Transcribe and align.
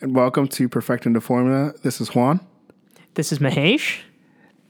and 0.00 0.14
welcome 0.14 0.48
to 0.48 0.68
Perfecting 0.68 1.12
the 1.12 1.20
Formula. 1.20 1.72
This 1.82 2.00
is 2.00 2.14
Juan, 2.14 2.40
This 3.14 3.32
is 3.32 3.38
Mahesh. 3.38 3.98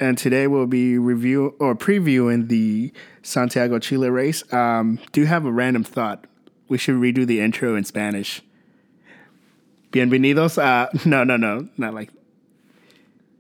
and 0.01 0.17
today 0.17 0.47
we'll 0.47 0.67
be 0.67 0.99
review 0.99 1.55
or 1.59 1.75
previewing 1.75 2.49
the 2.49 2.93
Santiago 3.23 3.79
Chile 3.79 4.11
race. 4.11 4.51
Um, 4.53 4.99
do 5.13 5.21
you 5.21 5.27
have 5.27 5.45
a 5.45 5.53
random 5.53 5.85
thought? 5.85 6.27
We 6.69 6.79
should 6.79 6.97
redo 6.97 7.27
the 7.27 7.41
intro 7.41 7.77
in 7.77 7.85
Spanish. 7.85 8.43
Bienvenidos. 9.93 10.59
Uh, 10.63 10.89
no, 11.07 11.25
no, 11.25 11.37
no, 11.37 11.69
not 11.77 11.95
like. 11.95 12.11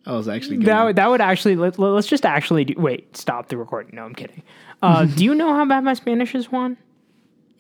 I 0.06 0.12
was 0.12 0.26
actually 0.28 0.58
That, 0.58 0.84
would- 0.84 0.96
that 0.96 1.10
would 1.10 1.20
actually 1.20 1.56
let, 1.56 1.78
let's 1.78 2.06
just 2.06 2.24
actually 2.24 2.64
do, 2.64 2.74
wait 2.78 3.14
stop 3.16 3.48
the 3.48 3.56
recording. 3.58 3.94
No, 3.96 4.04
I'm 4.04 4.14
kidding. 4.14 4.42
Uh, 4.80 5.04
do 5.16 5.24
you 5.24 5.34
know 5.34 5.54
how 5.54 5.66
bad 5.66 5.84
my 5.84 5.94
Spanish 5.94 6.34
is, 6.34 6.50
Juan? 6.50 6.76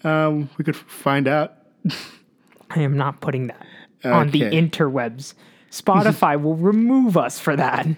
um, 0.04 0.48
we 0.56 0.64
could 0.64 0.76
find 0.76 1.26
out. 1.28 1.54
I 2.70 2.80
am 2.82 2.96
not 2.96 3.20
putting 3.20 3.46
that 3.48 3.66
on 4.04 4.30
the 4.30 4.42
interwebs. 4.42 5.34
Spotify 5.70 6.40
will 6.40 6.56
remove 6.56 7.16
us 7.18 7.38
for 7.38 7.54
that. 7.56 7.86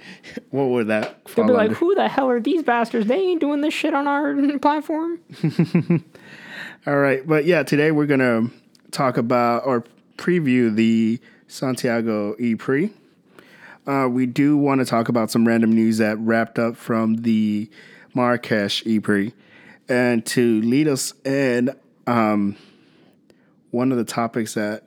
What 0.51 0.65
would 0.71 0.89
that? 0.89 1.25
They'll 1.37 1.47
be 1.47 1.53
like, 1.53 1.69
under? 1.69 1.75
"Who 1.77 1.95
the 1.95 2.09
hell 2.09 2.29
are 2.29 2.41
these 2.41 2.65
bastards? 2.65 3.07
They 3.07 3.21
ain't 3.21 3.41
doing 3.41 3.61
this 3.61 3.73
shit 3.73 3.95
on 3.95 4.09
our 4.09 4.59
platform." 4.59 5.21
All 6.87 6.97
right, 6.97 7.25
but 7.25 7.45
yeah, 7.45 7.63
today 7.63 7.93
we're 7.93 8.07
gonna 8.07 8.51
talk 8.91 9.17
about 9.17 9.65
or 9.65 9.85
preview 10.17 10.75
the 10.75 11.21
Santiago 11.47 12.35
E 12.41 12.57
Prix. 12.57 12.91
Uh, 13.87 14.09
we 14.11 14.27
do 14.27 14.57
want 14.57 14.81
to 14.81 14.85
talk 14.85 15.09
about 15.09 15.31
some 15.31 15.47
random 15.47 15.73
news 15.73 15.99
that 15.99 16.19
wrapped 16.19 16.59
up 16.59 16.77
from 16.77 17.17
the 17.17 17.71
Marrakesh 18.15 18.85
E 18.87 18.99
Prix, 18.99 19.33
and 19.89 20.27
to 20.27 20.61
lead 20.63 20.89
us 20.89 21.15
in, 21.25 21.71
um, 22.09 22.57
one 23.71 23.93
of 23.93 23.99
the 23.99 24.05
topics 24.05 24.55
that 24.55 24.83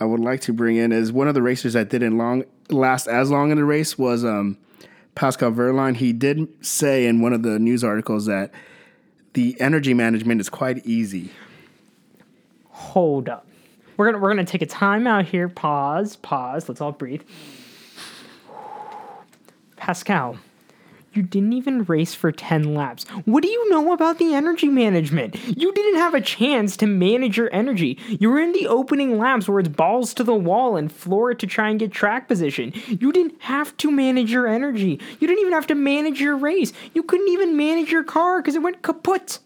I 0.00 0.04
would 0.04 0.20
like 0.20 0.40
to 0.42 0.52
bring 0.52 0.76
in 0.76 0.92
is 0.92 1.12
one 1.12 1.28
of 1.28 1.34
the 1.34 1.42
racers 1.42 1.74
that 1.74 1.88
didn't 1.88 2.18
long 2.18 2.44
last 2.70 3.06
as 3.06 3.30
long 3.30 3.50
in 3.50 3.56
the 3.56 3.64
race 3.64 3.98
was 3.98 4.24
um, 4.24 4.58
Pascal 5.14 5.52
Wehrlein. 5.52 5.96
He 5.96 6.12
did 6.12 6.48
say 6.64 7.06
in 7.06 7.20
one 7.20 7.32
of 7.32 7.42
the 7.42 7.58
news 7.58 7.84
articles 7.84 8.26
that 8.26 8.50
the 9.34 9.58
energy 9.60 9.94
management 9.94 10.40
is 10.40 10.48
quite 10.48 10.84
easy. 10.86 11.30
Hold 12.70 13.28
up. 13.28 13.46
We're 13.96 14.06
gonna 14.06 14.18
we're 14.18 14.30
gonna 14.30 14.44
take 14.44 14.62
a 14.62 14.66
time 14.66 15.06
out 15.06 15.26
here. 15.26 15.48
Pause. 15.48 16.16
Pause. 16.16 16.68
Let's 16.68 16.80
all 16.80 16.92
breathe. 16.92 17.22
Pascal, 19.76 20.38
you 21.12 21.22
didn't 21.22 21.52
even 21.52 21.84
race 21.84 22.14
for 22.14 22.32
10 22.32 22.74
laps. 22.74 23.04
What 23.24 23.42
do 23.42 23.48
you 23.48 23.70
know 23.70 23.92
about 23.92 24.18
the 24.18 24.34
energy 24.34 24.68
management? 24.68 25.36
You 25.46 25.72
didn't 25.72 25.96
have 25.96 26.14
a 26.14 26.20
chance 26.20 26.76
to 26.78 26.86
manage 26.86 27.36
your 27.36 27.52
energy. 27.52 27.98
You 28.08 28.30
were 28.30 28.40
in 28.40 28.52
the 28.52 28.66
opening 28.66 29.18
laps 29.18 29.48
where 29.48 29.60
it's 29.60 29.68
balls 29.68 30.14
to 30.14 30.24
the 30.24 30.34
wall 30.34 30.76
and 30.76 30.90
floor 30.90 31.30
it 31.30 31.38
to 31.40 31.46
try 31.46 31.68
and 31.68 31.78
get 31.78 31.92
track 31.92 32.28
position. 32.28 32.72
You 32.88 33.12
didn't 33.12 33.40
have 33.42 33.76
to 33.78 33.90
manage 33.90 34.32
your 34.32 34.46
energy. 34.46 35.00
You 35.20 35.26
didn't 35.26 35.40
even 35.40 35.52
have 35.52 35.66
to 35.68 35.74
manage 35.74 36.20
your 36.20 36.36
race. 36.36 36.72
You 36.94 37.02
couldn't 37.02 37.28
even 37.28 37.56
manage 37.56 37.90
your 37.90 38.04
car 38.04 38.40
because 38.40 38.54
it 38.54 38.62
went 38.62 38.82
kaput. 38.82 39.38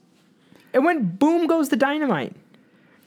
It 0.73 0.80
went 0.80 1.19
boom 1.19 1.47
goes 1.47 1.69
the 1.70 1.77
dynamite. 1.77 2.34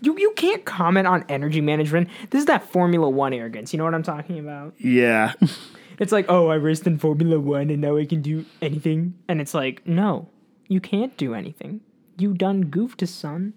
You 0.02 0.18
you 0.18 0.32
can't 0.36 0.64
comment 0.66 1.08
on 1.08 1.26
energy 1.28 1.62
management. 1.62 2.10
This 2.30 2.40
is 2.40 2.46
that 2.46 2.64
Formula 2.64 3.10
One 3.10 3.34
arrogance. 3.34 3.73
You 3.73 3.78
know 3.78 3.84
what 3.84 3.94
I'm 3.94 4.04
talking 4.04 4.40
about? 4.40 4.73
Yeah. 4.78 5.34
It's 6.00 6.11
like, 6.11 6.25
oh, 6.30 6.47
I 6.47 6.55
raced 6.55 6.88
in 6.88 6.97
Formula 6.97 7.39
One 7.39 7.69
and 7.69 7.81
now 7.81 7.97
I 7.97 8.05
can 8.05 8.22
do 8.22 8.45
anything. 8.61 9.16
And 9.28 9.42
it's 9.42 9.53
like, 9.53 9.86
no, 9.86 10.30
you 10.67 10.80
can't 10.80 11.16
do 11.17 11.33
anything. 11.33 11.81
You 12.17 12.33
done 12.33 12.64
goofed, 12.66 13.05
son. 13.08 13.53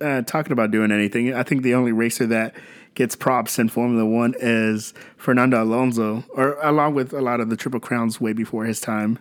uh, 0.00 0.22
talking 0.22 0.52
about 0.52 0.70
doing 0.70 0.90
anything, 0.92 1.32
I 1.34 1.42
think 1.42 1.62
the 1.62 1.74
only 1.74 1.92
racer 1.92 2.26
that 2.26 2.54
gets 2.94 3.16
props 3.16 3.58
in 3.58 3.68
Formula 3.68 4.04
One 4.04 4.34
is 4.38 4.94
Fernando 5.16 5.62
Alonso, 5.62 6.24
or 6.30 6.54
along 6.62 6.94
with 6.94 7.12
a 7.12 7.20
lot 7.20 7.40
of 7.40 7.50
the 7.50 7.56
Triple 7.56 7.80
Crowns 7.80 8.20
way 8.20 8.32
before 8.32 8.64
his 8.64 8.80
time. 8.80 9.18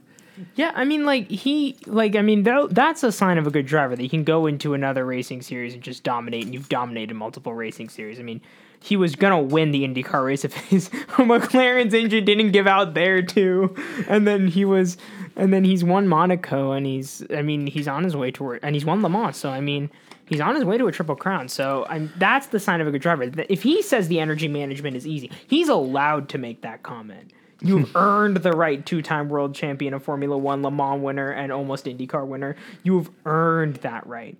Yeah, 0.56 0.72
I 0.76 0.84
mean, 0.84 1.06
like 1.06 1.30
he, 1.30 1.78
like 1.86 2.16
I 2.16 2.22
mean, 2.24 2.44
that's 2.44 3.04
a 3.04 3.12
sign 3.12 3.38
of 3.38 3.46
a 3.46 3.52
good 3.52 3.68
driver 3.68 3.96
that 3.96 4.02
you 4.02 4.10
can 4.10 4.24
go 4.24 4.48
into 4.48 4.74
another 4.74 5.06
racing 5.06 5.44
series 5.44 5.76
and 5.76 5.84
just 5.84 6.04
dominate. 6.04 6.46
And 6.46 6.54
you've 6.54 6.70
dominated 6.70 7.14
multiple 7.14 7.54
racing 7.54 7.90
series. 7.90 8.20
I 8.20 8.24
mean, 8.24 8.42
he 8.84 8.98
was 8.98 9.16
gonna 9.16 9.42
win 9.42 9.72
the 9.72 9.88
IndyCar 9.88 10.26
race 10.26 10.44
if 10.44 10.54
his 10.54 10.90
McLaren's 11.12 11.94
engine 11.94 12.26
didn't 12.26 12.52
give 12.52 12.68
out 12.68 12.94
there 12.94 13.22
too. 13.22 13.74
And 14.10 14.28
then 14.28 14.48
he 14.48 14.66
was, 14.66 14.98
and 15.38 15.54
then 15.54 15.64
he's 15.64 15.86
won 15.86 16.10
Monaco, 16.10 16.74
and 16.74 16.86
he's, 16.86 17.24
I 17.30 17.44
mean, 17.44 17.66
he's 17.66 17.88
on 17.88 18.04
his 18.04 18.14
way 18.14 18.30
toward, 18.30 18.60
and 18.62 18.76
he's 18.76 18.84
won 18.84 19.02
Le 19.02 19.10
Mans. 19.10 19.38
So 19.38 19.50
I 19.50 19.62
mean, 19.62 19.90
he's 20.26 20.42
on 20.42 20.56
his 20.56 20.66
way 20.66 20.78
to 20.78 20.88
a 20.88 20.92
triple 20.92 21.16
crown. 21.16 21.48
So 21.48 21.86
I'm, 21.88 22.12
that's 22.18 22.48
the 22.48 22.60
sign 22.60 22.82
of 22.82 22.88
a 22.88 22.92
good 22.92 23.02
driver. 23.02 23.32
If 23.48 23.64
he 23.64 23.82
says 23.82 24.10
the 24.10 24.20
energy 24.20 24.50
management 24.50 24.98
is 24.98 25.08
easy, 25.08 25.32
he's 25.48 25.70
allowed 25.70 26.28
to 26.30 26.38
make 26.38 26.62
that 26.64 26.84
comment. 26.84 27.32
You've 27.62 27.90
earned 27.96 28.36
the 28.38 28.52
right 28.52 28.86
two-time 28.86 29.30
world 29.30 29.56
champion 29.56 29.94
of 29.94 30.04
Formula 30.04 30.38
One, 30.38 30.62
Le 30.62 30.72
Mans 30.72 31.02
winner, 31.02 31.32
and 31.32 31.54
almost 31.54 31.86
IndyCar 31.86 32.28
winner. 32.28 32.58
You've 32.84 33.10
earned 33.26 33.78
that 33.78 34.06
right. 34.06 34.36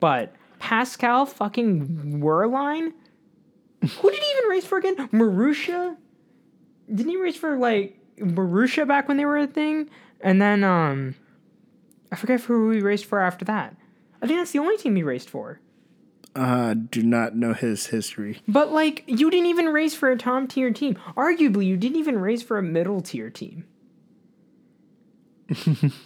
But 0.00 0.34
Pascal 0.60 1.26
fucking 1.26 2.20
Wehrlein, 2.22 2.94
who 3.82 4.10
did 4.10 4.20
he 4.20 4.30
even 4.38 4.50
race 4.50 4.64
for 4.64 4.78
again? 4.78 4.96
Marussia? 5.08 5.96
Didn't 6.92 7.10
he 7.10 7.16
race 7.16 7.36
for 7.36 7.56
like 7.56 7.98
Marussia 8.18 8.86
back 8.86 9.08
when 9.08 9.16
they 9.16 9.24
were 9.24 9.38
a 9.38 9.46
thing? 9.46 9.90
And 10.20 10.40
then 10.40 10.62
um, 10.62 11.14
I 12.10 12.16
forget 12.16 12.40
who 12.40 12.70
he 12.70 12.80
raced 12.80 13.06
for 13.06 13.20
after 13.20 13.44
that. 13.46 13.76
I 14.20 14.26
think 14.26 14.38
that's 14.38 14.52
the 14.52 14.60
only 14.60 14.76
team 14.76 14.94
he 14.96 15.02
raced 15.02 15.28
for. 15.28 15.60
Uh, 16.34 16.74
do 16.74 17.02
not 17.02 17.36
know 17.36 17.52
his 17.52 17.86
history. 17.86 18.40
But 18.48 18.72
like, 18.72 19.04
you 19.06 19.30
didn't 19.30 19.46
even 19.46 19.66
race 19.66 19.94
for 19.94 20.10
a 20.10 20.16
top 20.16 20.48
tier 20.48 20.70
team. 20.70 20.96
Arguably, 21.16 21.66
you 21.66 21.76
didn't 21.76 21.98
even 21.98 22.18
race 22.18 22.42
for 22.42 22.56
a 22.56 22.62
middle 22.62 23.00
tier 23.00 23.28
team. 23.28 23.64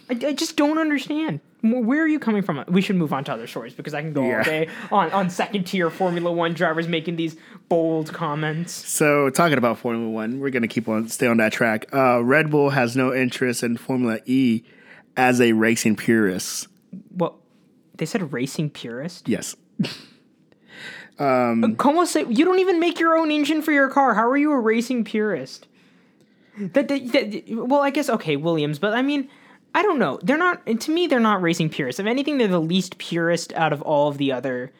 I, 0.09 0.27
I 0.27 0.33
just 0.33 0.55
don't 0.55 0.77
understand. 0.77 1.39
Where 1.61 2.03
are 2.03 2.07
you 2.07 2.19
coming 2.19 2.43
from? 2.43 2.63
We 2.67 2.81
should 2.81 2.95
move 2.95 3.11
on 3.11 3.23
to 3.25 3.33
other 3.33 3.47
stories 3.47 3.73
because 3.73 3.93
I 3.93 4.01
can 4.01 4.13
go 4.13 4.23
all 4.23 4.43
day 4.43 4.69
on, 4.91 5.11
on 5.11 5.29
second 5.29 5.65
tier 5.65 5.89
Formula 5.89 6.31
One 6.31 6.53
drivers 6.53 6.87
making 6.87 7.15
these 7.15 7.35
bold 7.67 8.13
comments. 8.13 8.71
So, 8.71 9.29
talking 9.29 9.57
about 9.57 9.79
Formula 9.79 10.09
One, 10.09 10.39
we're 10.39 10.51
gonna 10.51 10.67
keep 10.67 10.87
on 10.87 11.07
stay 11.07 11.27
on 11.27 11.37
that 11.37 11.53
track. 11.53 11.93
Uh, 11.93 12.23
Red 12.23 12.51
Bull 12.51 12.69
has 12.69 12.95
no 12.95 13.13
interest 13.13 13.63
in 13.63 13.77
Formula 13.77 14.19
E 14.25 14.63
as 15.15 15.41
a 15.41 15.53
racing 15.53 15.95
purist. 15.95 16.67
Well, 17.15 17.39
they 17.95 18.05
said 18.05 18.31
racing 18.31 18.69
purist. 18.69 19.27
Yes. 19.27 19.55
Como 21.17 22.05
say 22.05 22.25
you 22.29 22.45
don't 22.45 22.59
even 22.59 22.79
make 22.79 22.99
your 22.99 23.17
own 23.17 23.31
engine 23.31 23.61
for 23.63 23.71
your 23.71 23.89
car? 23.89 24.13
How 24.13 24.27
are 24.27 24.37
you 24.37 24.51
a 24.51 24.59
racing 24.59 25.03
purist? 25.03 25.67
That, 26.57 26.87
that, 26.87 27.11
that- 27.11 27.43
well, 27.49 27.81
I 27.81 27.89
guess 27.89 28.09
okay, 28.09 28.35
Williams, 28.35 28.79
but 28.79 28.93
I 28.93 29.01
mean, 29.01 29.29
I 29.75 29.83
don't 29.83 29.99
know. 29.99 30.19
They're 30.23 30.37
not 30.37 30.65
to 30.65 30.91
me. 30.91 31.07
They're 31.07 31.19
not 31.19 31.41
racing 31.41 31.69
purists. 31.69 31.99
If 31.99 32.05
anything, 32.07 32.37
they're 32.37 32.47
the 32.47 32.59
least 32.61 32.97
purist 32.97 33.53
out 33.53 33.73
of 33.73 33.81
all 33.83 34.07
of 34.09 34.17
the 34.17 34.31
other, 34.31 34.71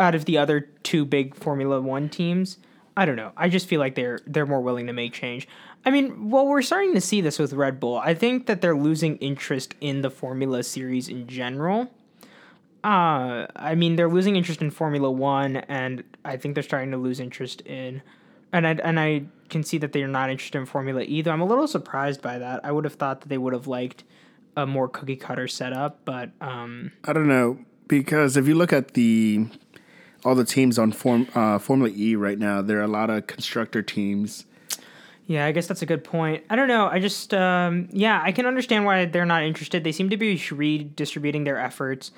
out 0.00 0.14
of 0.14 0.24
the 0.24 0.38
other 0.38 0.60
two 0.82 1.04
big 1.04 1.34
Formula 1.34 1.80
One 1.80 2.08
teams. 2.08 2.58
I 2.96 3.04
don't 3.06 3.16
know. 3.16 3.32
I 3.36 3.48
just 3.48 3.66
feel 3.68 3.78
like 3.78 3.94
they're 3.94 4.18
they're 4.26 4.46
more 4.46 4.60
willing 4.60 4.86
to 4.88 4.92
make 4.92 5.12
change. 5.12 5.46
I 5.84 5.90
mean, 5.90 6.28
well, 6.30 6.46
we're 6.46 6.60
starting 6.60 6.92
to 6.94 7.00
see 7.00 7.20
this 7.20 7.38
with 7.38 7.52
Red 7.52 7.80
Bull. 7.80 7.96
I 7.98 8.12
think 8.14 8.46
that 8.46 8.60
they're 8.60 8.76
losing 8.76 9.16
interest 9.18 9.74
in 9.80 10.02
the 10.02 10.10
Formula 10.10 10.62
series 10.62 11.08
in 11.08 11.26
general. 11.26 11.90
Uh, 12.82 13.46
I 13.56 13.74
mean, 13.76 13.96
they're 13.96 14.08
losing 14.08 14.36
interest 14.36 14.60
in 14.60 14.70
Formula 14.70 15.10
One, 15.10 15.56
and 15.56 16.02
I 16.24 16.36
think 16.36 16.54
they're 16.54 16.62
starting 16.62 16.90
to 16.90 16.96
lose 16.96 17.20
interest 17.20 17.60
in, 17.62 18.02
and 18.52 18.66
I 18.66 18.72
and 18.72 18.98
I 18.98 19.24
can 19.48 19.62
see 19.62 19.78
that 19.78 19.92
they're 19.92 20.08
not 20.08 20.30
interested 20.30 20.58
in 20.58 20.66
Formula 20.66 21.02
E. 21.02 21.22
Though 21.22 21.32
I'm 21.32 21.40
a 21.40 21.46
little 21.46 21.66
surprised 21.66 22.22
by 22.22 22.38
that. 22.38 22.64
I 22.64 22.72
would 22.72 22.84
have 22.84 22.94
thought 22.94 23.20
that 23.22 23.28
they 23.28 23.38
would 23.38 23.52
have 23.52 23.66
liked 23.66 24.04
a 24.56 24.66
more 24.66 24.88
cookie 24.88 25.16
cutter 25.16 25.48
setup, 25.48 26.04
but 26.04 26.30
um, 26.40 26.92
I 27.04 27.12
don't 27.12 27.28
know 27.28 27.58
because 27.88 28.36
if 28.36 28.46
you 28.46 28.54
look 28.54 28.72
at 28.72 28.94
the 28.94 29.46
all 30.24 30.34
the 30.34 30.44
teams 30.44 30.78
on 30.78 30.92
Form 30.92 31.26
uh, 31.34 31.58
Formula 31.58 31.92
E 31.94 32.14
right 32.14 32.38
now, 32.38 32.62
there 32.62 32.78
are 32.78 32.84
a 32.84 32.88
lot 32.88 33.10
of 33.10 33.26
constructor 33.26 33.82
teams. 33.82 34.46
yeah, 35.26 35.46
I 35.46 35.52
guess 35.52 35.66
that's 35.66 35.82
a 35.82 35.86
good 35.86 36.04
point. 36.04 36.44
I 36.50 36.56
don't 36.56 36.68
know. 36.68 36.86
I 36.86 36.98
just 36.98 37.32
um, 37.34 37.88
yeah, 37.92 38.20
I 38.22 38.32
can 38.32 38.46
understand 38.46 38.84
why 38.84 39.06
they're 39.06 39.26
not 39.26 39.42
interested. 39.42 39.84
They 39.84 39.92
seem 39.92 40.10
to 40.10 40.16
be 40.16 40.40
redistributing 40.50 41.44
their 41.44 41.58
efforts. 41.58 42.12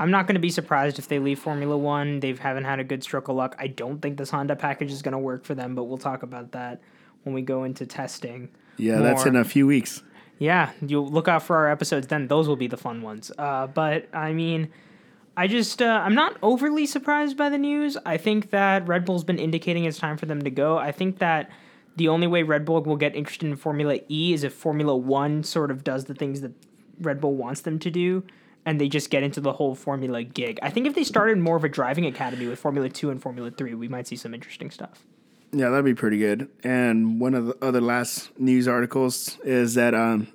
I'm 0.00 0.10
not 0.10 0.26
going 0.26 0.34
to 0.34 0.40
be 0.40 0.50
surprised 0.50 0.98
if 0.98 1.08
they 1.08 1.18
leave 1.18 1.38
Formula 1.38 1.76
One. 1.76 2.20
They 2.20 2.32
haven't 2.32 2.64
had 2.64 2.80
a 2.80 2.84
good 2.84 3.04
stroke 3.04 3.28
of 3.28 3.36
luck. 3.36 3.54
I 3.58 3.66
don't 3.66 4.00
think 4.00 4.16
this 4.16 4.30
Honda 4.30 4.56
package 4.56 4.90
is 4.90 5.02
going 5.02 5.12
to 5.12 5.18
work 5.18 5.44
for 5.44 5.54
them, 5.54 5.74
but 5.74 5.84
we'll 5.84 5.98
talk 5.98 6.22
about 6.22 6.52
that 6.52 6.80
when 7.22 7.34
we 7.34 7.42
go 7.42 7.64
into 7.64 7.84
testing. 7.84 8.48
Yeah, 8.78 9.00
that's 9.00 9.26
in 9.26 9.36
a 9.36 9.44
few 9.44 9.66
weeks. 9.66 10.02
Yeah, 10.38 10.70
you 10.84 11.02
look 11.02 11.28
out 11.28 11.42
for 11.42 11.54
our 11.54 11.70
episodes 11.70 12.06
then. 12.06 12.28
Those 12.28 12.48
will 12.48 12.56
be 12.56 12.66
the 12.66 12.78
fun 12.78 13.02
ones. 13.02 13.30
Uh, 13.36 13.66
but 13.66 14.08
I 14.14 14.32
mean, 14.32 14.70
I 15.36 15.46
just 15.46 15.82
uh, 15.82 16.02
I'm 16.02 16.14
not 16.14 16.38
overly 16.42 16.86
surprised 16.86 17.36
by 17.36 17.50
the 17.50 17.58
news. 17.58 17.98
I 18.06 18.16
think 18.16 18.48
that 18.50 18.88
Red 18.88 19.04
Bull's 19.04 19.22
been 19.22 19.38
indicating 19.38 19.84
it's 19.84 19.98
time 19.98 20.16
for 20.16 20.24
them 20.24 20.40
to 20.42 20.50
go. 20.50 20.78
I 20.78 20.92
think 20.92 21.18
that 21.18 21.50
the 21.96 22.08
only 22.08 22.26
way 22.26 22.42
Red 22.42 22.64
Bull 22.64 22.82
will 22.82 22.96
get 22.96 23.14
interested 23.14 23.46
in 23.46 23.56
Formula 23.56 23.98
E 24.08 24.32
is 24.32 24.44
if 24.44 24.54
Formula 24.54 24.96
One 24.96 25.42
sort 25.42 25.70
of 25.70 25.84
does 25.84 26.06
the 26.06 26.14
things 26.14 26.40
that 26.40 26.52
Red 26.98 27.20
Bull 27.20 27.34
wants 27.34 27.60
them 27.60 27.78
to 27.80 27.90
do, 27.90 28.24
and 28.66 28.80
they 28.80 28.88
just 28.88 29.10
get 29.10 29.22
into 29.22 29.40
the 29.40 29.52
whole 29.52 29.74
Formula 29.74 30.22
gig. 30.22 30.58
I 30.62 30.70
think 30.70 30.86
if 30.86 30.94
they 30.94 31.04
started 31.04 31.38
more 31.38 31.56
of 31.56 31.64
a 31.64 31.68
driving 31.68 32.06
academy 32.06 32.46
with 32.46 32.58
Formula 32.58 32.88
2 32.88 33.10
and 33.10 33.22
Formula 33.22 33.50
3, 33.50 33.74
we 33.74 33.88
might 33.88 34.06
see 34.06 34.16
some 34.16 34.34
interesting 34.34 34.70
stuff. 34.70 35.04
Yeah, 35.52 35.70
that'd 35.70 35.84
be 35.84 35.94
pretty 35.94 36.18
good. 36.18 36.48
And 36.62 37.20
one 37.20 37.34
of 37.34 37.46
the 37.46 37.56
other 37.62 37.80
last 37.80 38.38
news 38.38 38.68
articles 38.68 39.38
is 39.42 39.74
that 39.74 39.94
um, 39.94 40.28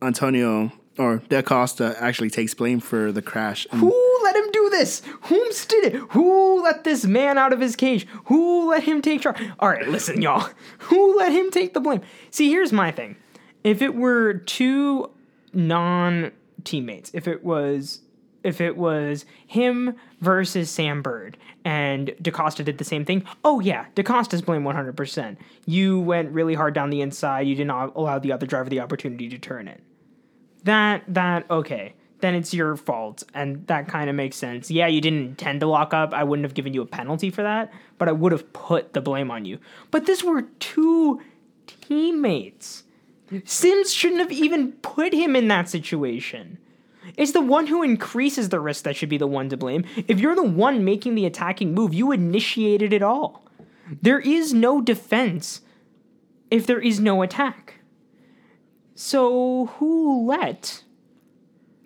Antonio 0.00 0.72
or 0.98 1.22
Da 1.28 1.42
Costa 1.42 1.94
actually 1.98 2.30
takes 2.30 2.54
blame 2.54 2.80
for 2.80 3.12
the 3.12 3.22
crash. 3.22 3.66
And 3.70 3.80
Who 3.80 4.20
let 4.22 4.36
him 4.36 4.50
do 4.52 4.70
this? 4.70 5.02
Whom's 5.22 5.66
did 5.66 5.94
it? 5.94 6.00
Who 6.10 6.62
let 6.62 6.84
this 6.84 7.04
man 7.04 7.38
out 7.38 7.52
of 7.52 7.60
his 7.60 7.76
cage? 7.76 8.06
Who 8.26 8.70
let 8.70 8.84
him 8.84 9.02
take 9.02 9.22
charge? 9.22 9.40
All 9.58 9.68
right, 9.68 9.88
listen, 9.88 10.22
y'all. 10.22 10.48
Who 10.78 11.18
let 11.18 11.32
him 11.32 11.50
take 11.50 11.74
the 11.74 11.80
blame? 11.80 12.00
See, 12.30 12.50
here's 12.50 12.72
my 12.72 12.90
thing. 12.90 13.16
If 13.64 13.82
it 13.82 13.94
were 13.94 14.34
two 14.34 15.10
non 15.52 16.32
teammates, 16.64 17.10
if 17.14 17.28
it 17.28 17.44
was 17.44 18.00
if 18.42 18.60
it 18.60 18.76
was 18.76 19.24
him 19.46 19.94
versus 20.20 20.68
Sam 20.68 21.00
Bird 21.00 21.38
and 21.64 22.12
DaCosta 22.20 22.64
did 22.64 22.78
the 22.78 22.84
same 22.84 23.04
thing, 23.04 23.24
oh 23.44 23.60
yeah, 23.60 23.86
DaCosta's 23.94 24.42
blame 24.42 24.64
100%. 24.64 25.36
You 25.64 26.00
went 26.00 26.32
really 26.32 26.54
hard 26.54 26.74
down 26.74 26.90
the 26.90 27.02
inside. 27.02 27.46
You 27.46 27.54
did 27.54 27.68
not 27.68 27.94
allow 27.94 28.18
the 28.18 28.32
other 28.32 28.46
driver 28.46 28.68
the 28.68 28.80
opportunity 28.80 29.28
to 29.28 29.38
turn 29.38 29.68
it. 29.68 29.80
That 30.64 31.04
that 31.08 31.50
okay. 31.50 31.94
Then 32.18 32.34
it's 32.36 32.54
your 32.54 32.76
fault 32.76 33.24
and 33.34 33.66
that 33.66 33.88
kind 33.88 34.08
of 34.08 34.16
makes 34.16 34.36
sense. 34.36 34.70
Yeah 34.70 34.86
you 34.86 35.00
didn't 35.00 35.26
intend 35.26 35.60
to 35.60 35.66
lock 35.66 35.94
up. 35.94 36.12
I 36.12 36.24
wouldn't 36.24 36.44
have 36.44 36.54
given 36.54 36.74
you 36.74 36.82
a 36.82 36.86
penalty 36.86 37.30
for 37.30 37.42
that 37.42 37.72
but 38.02 38.08
i 38.08 38.12
would 38.12 38.32
have 38.32 38.52
put 38.52 38.94
the 38.94 39.00
blame 39.00 39.30
on 39.30 39.44
you. 39.44 39.60
But 39.92 40.06
this 40.06 40.24
were 40.24 40.42
two 40.58 41.20
teammates 41.68 42.82
sims 43.44 43.92
shouldn't 43.92 44.20
have 44.20 44.32
even 44.32 44.72
put 44.72 45.12
him 45.12 45.36
in 45.36 45.48
that 45.48 45.68
situation 45.68 46.58
it's 47.16 47.32
the 47.32 47.40
one 47.40 47.66
who 47.66 47.82
increases 47.82 48.48
the 48.48 48.60
risk 48.60 48.84
that 48.84 48.94
should 48.94 49.08
be 49.08 49.18
the 49.18 49.26
one 49.26 49.48
to 49.48 49.56
blame 49.56 49.84
if 50.08 50.20
you're 50.20 50.36
the 50.36 50.42
one 50.42 50.84
making 50.84 51.14
the 51.14 51.26
attacking 51.26 51.74
move 51.74 51.94
you 51.94 52.12
initiated 52.12 52.92
it 52.92 53.02
all 53.02 53.44
there 54.00 54.20
is 54.20 54.54
no 54.54 54.80
defense 54.80 55.60
if 56.50 56.66
there 56.66 56.80
is 56.80 57.00
no 57.00 57.22
attack 57.22 57.80
so 58.94 59.66
who 59.78 60.26
let 60.26 60.84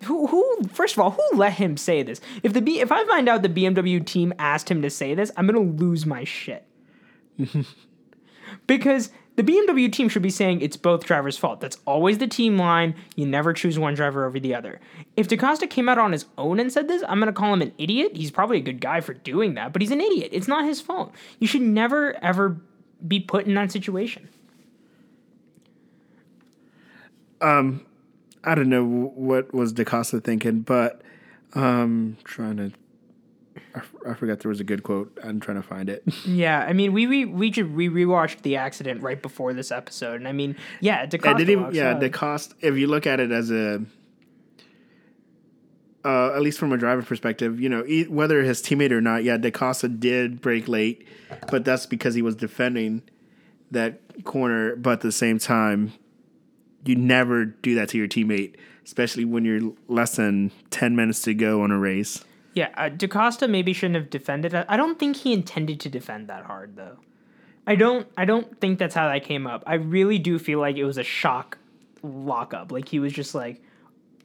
who 0.03 0.27
who 0.27 0.63
first 0.71 0.95
of 0.95 0.99
all 0.99 1.11
who 1.11 1.37
let 1.37 1.53
him 1.53 1.77
say 1.77 2.03
this? 2.03 2.21
If 2.43 2.53
the 2.53 2.61
B, 2.61 2.79
if 2.79 2.91
I 2.91 3.05
find 3.05 3.27
out 3.27 3.41
the 3.41 3.49
BMW 3.49 4.05
team 4.05 4.33
asked 4.37 4.69
him 4.69 4.81
to 4.81 4.89
say 4.89 5.15
this, 5.15 5.31
I'm 5.35 5.47
gonna 5.47 5.59
lose 5.59 6.05
my 6.05 6.23
shit. 6.23 6.65
because 8.67 9.09
the 9.37 9.43
BMW 9.43 9.89
team 9.91 10.09
should 10.09 10.23
be 10.23 10.31
saying 10.31 10.61
it's 10.61 10.75
both 10.75 11.05
drivers' 11.05 11.37
fault. 11.37 11.61
That's 11.61 11.77
always 11.85 12.17
the 12.17 12.25
team 12.25 12.57
line. 12.57 12.95
You 13.15 13.27
never 13.27 13.53
choose 13.53 13.77
one 13.77 13.93
driver 13.93 14.25
over 14.25 14.39
the 14.39 14.55
other. 14.55 14.79
If 15.15 15.27
DaCosta 15.27 15.67
came 15.67 15.87
out 15.87 15.99
on 15.99 16.11
his 16.11 16.25
own 16.39 16.59
and 16.59 16.73
said 16.73 16.87
this, 16.87 17.03
I'm 17.07 17.19
going 17.19 17.27
to 17.27 17.33
call 17.33 17.53
him 17.53 17.61
an 17.61 17.71
idiot. 17.77 18.15
He's 18.15 18.31
probably 18.31 18.57
a 18.57 18.61
good 18.61 18.81
guy 18.81 18.99
for 18.99 19.13
doing 19.13 19.53
that, 19.53 19.73
but 19.73 19.83
he's 19.83 19.91
an 19.91 20.01
idiot. 20.01 20.31
It's 20.33 20.47
not 20.47 20.65
his 20.65 20.81
fault. 20.81 21.13
You 21.37 21.45
should 21.45 21.61
never, 21.61 22.17
ever 22.23 22.57
be 23.07 23.19
put 23.19 23.45
in 23.45 23.53
that 23.53 23.71
situation. 23.71 24.27
Um, 27.39 27.85
I 28.43 28.55
don't 28.55 28.69
know 28.69 28.83
what 28.83 29.53
was 29.53 29.71
DaCosta 29.71 30.19
thinking, 30.19 30.61
but 30.61 31.03
um, 31.53 32.17
trying 32.23 32.57
to. 32.57 32.71
I, 33.77 33.79
f- 33.79 33.95
I 34.09 34.13
forgot 34.15 34.39
there 34.39 34.49
was 34.49 34.59
a 34.59 34.63
good 34.63 34.83
quote. 34.83 35.15
I'm 35.23 35.39
trying 35.39 35.57
to 35.57 35.63
find 35.63 35.89
it. 35.89 36.03
Yeah, 36.25 36.59
I 36.67 36.73
mean, 36.73 36.93
we 36.93 37.07
we 37.07 37.25
we 37.25 37.49
just 37.49 37.69
we 37.69 37.89
rewatched 37.89 38.41
the 38.41 38.55
accident 38.57 39.01
right 39.01 39.21
before 39.21 39.53
this 39.53 39.71
episode, 39.71 40.15
and 40.15 40.27
I 40.27 40.31
mean, 40.31 40.55
yeah, 40.81 41.05
DaCosta. 41.05 41.29
I 41.29 41.37
didn't 41.37 41.51
even, 41.51 41.63
walks 41.65 41.75
yeah, 41.75 41.93
the 41.93 42.09
cost. 42.09 42.53
If 42.61 42.75
you 42.75 42.87
look 42.87 43.07
at 43.07 43.19
it 43.19 43.31
as 43.31 43.49
a, 43.51 43.83
uh, 46.03 46.33
at 46.35 46.41
least 46.41 46.59
from 46.59 46.71
a 46.73 46.77
driver 46.77 47.01
perspective, 47.01 47.59
you 47.59 47.69
know, 47.69 47.83
e- 47.85 48.07
whether 48.07 48.43
his 48.43 48.61
teammate 48.61 48.91
or 48.91 49.01
not, 49.01 49.23
yeah, 49.23 49.37
DaCosta 49.37 49.87
did 49.89 50.41
break 50.41 50.67
late, 50.67 51.05
but 51.51 51.65
that's 51.65 51.85
because 51.85 52.13
he 52.15 52.21
was 52.21 52.35
defending 52.35 53.03
that 53.71 54.23
corner. 54.23 54.75
But 54.75 54.93
at 54.93 55.01
the 55.01 55.11
same 55.11 55.39
time, 55.39 55.93
you 56.85 56.95
never 56.95 57.45
do 57.45 57.75
that 57.75 57.89
to 57.89 57.97
your 57.97 58.07
teammate, 58.07 58.55
especially 58.85 59.25
when 59.25 59.45
you're 59.45 59.71
less 59.87 60.15
than 60.15 60.51
ten 60.69 60.95
minutes 60.95 61.21
to 61.23 61.33
go 61.33 61.61
on 61.61 61.71
a 61.71 61.77
race. 61.79 62.23
Yeah, 62.57 62.69
uh, 62.75 62.89
DaCosta 62.89 63.47
maybe 63.47 63.71
shouldn't 63.71 63.95
have 63.97 64.09
defended. 64.09 64.55
I 64.55 64.77
don't 64.77 64.97
think 64.97 65.15
he 65.17 65.31
intended 65.31 65.79
to 65.81 65.89
defend 65.89 66.27
that 66.29 66.45
hard 66.45 66.75
though. 66.75 66.97
I 67.67 67.75
don't. 67.75 68.07
I 68.17 68.25
don't 68.25 68.59
think 68.59 68.79
that's 68.79 68.95
how 68.95 69.07
that 69.09 69.23
came 69.23 69.45
up. 69.45 69.63
I 69.67 69.75
really 69.75 70.17
do 70.17 70.39
feel 70.39 70.59
like 70.59 70.75
it 70.75 70.83
was 70.85 70.97
a 70.97 71.03
shock 71.03 71.59
lockup. 72.01 72.71
Like 72.71 72.89
he 72.89 72.97
was 72.99 73.13
just 73.13 73.35
like, 73.35 73.61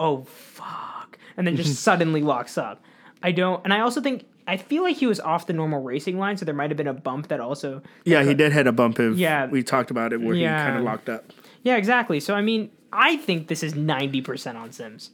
"Oh 0.00 0.23
fuck," 0.25 1.19
and 1.37 1.46
then 1.46 1.56
just 1.56 1.75
suddenly 1.88 2.23
locks 2.23 2.56
up. 2.56 2.82
I 3.23 3.32
don't. 3.32 3.62
And 3.64 3.73
I 3.75 3.81
also 3.81 4.00
think 4.00 4.25
I 4.46 4.56
feel 4.56 4.82
like 4.82 4.96
he 4.96 5.06
was 5.06 5.20
off 5.20 5.46
the 5.46 5.52
normal 5.52 5.82
racing 5.82 6.19
line, 6.19 6.38
so 6.38 6.46
there 6.46 6.55
might 6.55 6.70
have 6.70 6.79
been 6.79 6.87
a 6.88 6.94
bump 6.94 7.29
that 7.29 7.38
also. 7.40 7.82
Yeah, 8.05 8.23
he 8.23 8.32
did 8.32 8.52
hit 8.52 8.67
a 8.67 8.73
bump. 8.73 8.99
If 8.99 9.17
Yeah. 9.19 9.46
we 9.46 9.62
talked 9.62 9.90
about 9.90 10.14
it 10.14 10.23
where 10.23 10.34
Yeah. 10.34 10.56
he 10.58 10.64
kind 10.70 10.79
of 10.79 10.84
locked 10.84 11.08
up. 11.11 11.32
Yeah, 11.64 11.76
exactly. 11.76 12.19
So 12.19 12.34
I 12.34 12.40
mean, 12.40 12.70
I 12.93 13.17
think 13.19 13.49
this 13.49 13.62
is 13.62 13.75
ninety 13.75 14.23
percent 14.23 14.56
on 14.56 14.73
Sims. 14.73 15.11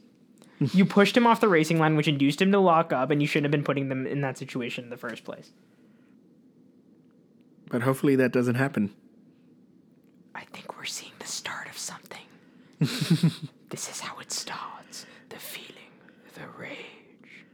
you 0.73 0.85
pushed 0.85 1.15
him 1.15 1.25
off 1.25 1.41
the 1.41 1.47
racing 1.47 1.79
line, 1.79 1.95
which 1.95 2.07
induced 2.07 2.41
him 2.41 2.51
to 2.51 2.59
lock 2.59 2.91
up, 2.91 3.11
and 3.11 3.21
you 3.21 3.27
shouldn't 3.27 3.45
have 3.45 3.51
been 3.51 3.63
putting 3.63 3.89
them 3.89 4.05
in 4.05 4.21
that 4.21 4.37
situation 4.37 4.83
in 4.83 4.89
the 4.89 4.97
first 4.97 5.23
place. 5.23 5.51
But 7.69 7.83
hopefully 7.83 8.15
that 8.17 8.31
doesn't 8.31 8.55
happen. 8.55 8.93
I 10.35 10.41
think 10.53 10.77
we're 10.77 10.85
seeing 10.85 11.13
the 11.19 11.27
start 11.27 11.69
of 11.69 11.77
something. 11.77 12.25
this 12.79 13.89
is 13.89 13.99
how 13.99 14.19
it 14.19 14.31
starts. 14.31 15.05
The 15.29 15.37
feeling, 15.37 15.91
the 16.33 16.47
rage. 16.57 17.45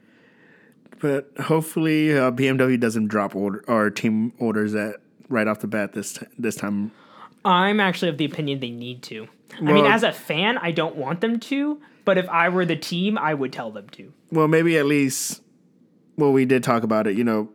But 1.00 1.32
hopefully 1.42 2.18
uh, 2.18 2.32
BMW 2.32 2.80
doesn't 2.80 3.08
drop 3.08 3.36
order 3.36 3.64
or 3.68 3.90
team 3.90 4.34
orders 4.40 4.74
at 4.74 4.98
right 5.28 5.48
off 5.48 5.60
the 5.60 5.68
bat 5.68 5.94
this 5.94 6.14
t- 6.14 6.26
this 6.38 6.56
time. 6.56 6.92
I'm 7.44 7.80
actually 7.80 8.10
of 8.10 8.18
the 8.18 8.26
opinion 8.26 8.60
they 8.60 8.72
need 8.72 9.04
to. 9.04 9.28
I 9.60 9.72
mean, 9.72 9.86
as 9.86 10.04
a 10.04 10.12
fan, 10.12 10.58
I 10.58 10.72
don't 10.72 10.96
want 10.96 11.22
them 11.22 11.40
to, 11.40 11.82
but 12.04 12.18
if 12.18 12.28
I 12.30 12.50
were 12.50 12.66
the 12.66 12.76
team, 12.76 13.18
I 13.18 13.34
would 13.34 13.54
tell 13.54 13.72
them 13.72 13.90
to. 13.90 14.14
Well, 14.32 14.48
maybe 14.48 14.78
at 14.78 14.86
least. 14.86 15.42
Well, 16.18 16.32
we 16.32 16.46
did 16.46 16.64
talk 16.64 16.84
about 16.84 17.08
it. 17.08 17.18
You 17.18 17.24
know, 17.24 17.50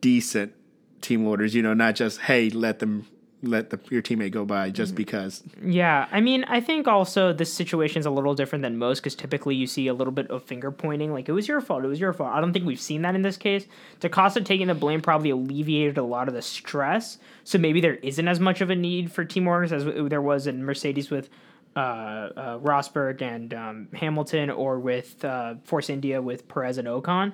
decent 0.00 0.52
team 1.00 1.26
orders. 1.26 1.54
You 1.54 1.62
know, 1.62 1.74
not 1.74 1.94
just 1.94 2.22
hey, 2.22 2.50
let 2.50 2.78
them 2.78 3.06
let 3.42 3.70
the, 3.70 3.80
your 3.90 4.02
teammate 4.02 4.30
go 4.30 4.44
by 4.44 4.70
just 4.70 4.94
because. 4.94 5.42
Yeah, 5.64 6.06
I 6.12 6.20
mean, 6.20 6.44
I 6.44 6.60
think 6.60 6.86
also 6.86 7.32
this 7.32 7.52
situation 7.52 7.98
is 7.98 8.06
a 8.06 8.10
little 8.10 8.34
different 8.34 8.62
than 8.62 8.78
most 8.78 9.00
because 9.00 9.14
typically 9.14 9.54
you 9.54 9.66
see 9.66 9.88
a 9.88 9.94
little 9.94 10.12
bit 10.12 10.30
of 10.30 10.44
finger 10.44 10.70
pointing, 10.70 11.12
like 11.12 11.28
it 11.28 11.32
was 11.32 11.48
your 11.48 11.60
fault, 11.60 11.84
it 11.84 11.88
was 11.88 12.00
your 12.00 12.12
fault. 12.12 12.32
I 12.32 12.40
don't 12.40 12.52
think 12.52 12.64
we've 12.64 12.80
seen 12.80 13.02
that 13.02 13.14
in 13.14 13.22
this 13.22 13.36
case. 13.36 13.66
DaCosta 14.00 14.42
taking 14.42 14.68
the 14.68 14.74
blame 14.74 15.00
probably 15.00 15.30
alleviated 15.30 15.98
a 15.98 16.02
lot 16.02 16.28
of 16.28 16.34
the 16.34 16.42
stress, 16.42 17.18
so 17.44 17.58
maybe 17.58 17.80
there 17.80 17.96
isn't 17.96 18.28
as 18.28 18.38
much 18.38 18.60
of 18.60 18.70
a 18.70 18.76
need 18.76 19.10
for 19.10 19.24
team 19.24 19.48
orders 19.48 19.72
as 19.72 19.84
there 19.84 20.22
was 20.22 20.46
in 20.46 20.64
Mercedes 20.64 21.10
with 21.10 21.28
uh, 21.74 21.78
uh, 21.78 22.58
Rosberg 22.58 23.22
and 23.22 23.52
um, 23.54 23.88
Hamilton, 23.94 24.50
or 24.50 24.78
with 24.78 25.24
uh, 25.24 25.56
Force 25.64 25.90
India 25.90 26.22
with 26.22 26.46
Perez 26.46 26.78
and 26.78 26.86
Ocon. 26.86 27.32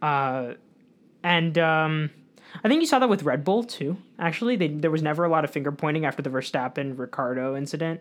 Uh, 0.00 0.54
and 1.22 1.58
um, 1.58 2.10
I 2.64 2.68
think 2.68 2.80
you 2.80 2.86
saw 2.86 2.98
that 2.98 3.08
with 3.08 3.22
Red 3.22 3.44
Bull 3.44 3.64
too. 3.64 3.96
Actually, 4.18 4.56
they, 4.56 4.68
there 4.68 4.90
was 4.90 5.02
never 5.02 5.24
a 5.24 5.28
lot 5.28 5.44
of 5.44 5.50
finger 5.50 5.72
pointing 5.72 6.04
after 6.04 6.22
the 6.22 6.30
Verstappen 6.30 6.98
Ricciardo 6.98 7.56
incident. 7.56 8.00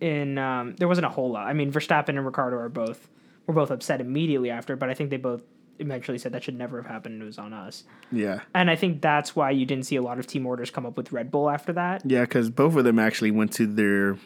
In 0.00 0.36
um, 0.38 0.74
there 0.76 0.88
wasn't 0.88 1.06
a 1.06 1.10
whole 1.10 1.30
lot. 1.30 1.46
I 1.46 1.52
mean, 1.52 1.70
Verstappen 1.72 2.10
and 2.10 2.24
Ricciardo 2.26 2.56
are 2.56 2.68
both 2.68 3.08
were 3.46 3.54
both 3.54 3.70
upset 3.70 4.00
immediately 4.00 4.50
after, 4.50 4.76
but 4.76 4.88
I 4.90 4.94
think 4.94 5.10
they 5.10 5.16
both 5.16 5.42
eventually 5.78 6.18
said 6.18 6.32
that 6.32 6.44
should 6.44 6.56
never 6.56 6.80
have 6.82 6.90
happened. 6.90 7.14
And 7.14 7.22
it 7.22 7.26
was 7.26 7.38
on 7.38 7.52
us, 7.52 7.84
Yeah, 8.12 8.40
and 8.54 8.70
I 8.70 8.76
think 8.76 9.00
that's 9.02 9.34
why 9.34 9.50
you 9.50 9.64
didn't 9.66 9.86
see 9.86 9.96
a 9.96 10.02
lot 10.02 10.18
of 10.18 10.26
team 10.26 10.46
orders 10.46 10.70
come 10.70 10.86
up 10.86 10.96
with 10.96 11.12
Red 11.12 11.30
Bull 11.30 11.48
after 11.50 11.72
that. 11.72 12.02
yeah, 12.04 12.20
because 12.22 12.50
both 12.50 12.76
of 12.76 12.84
them 12.84 12.98
actually 12.98 13.30
went 13.30 13.52
to 13.54 13.66
their. 13.66 14.16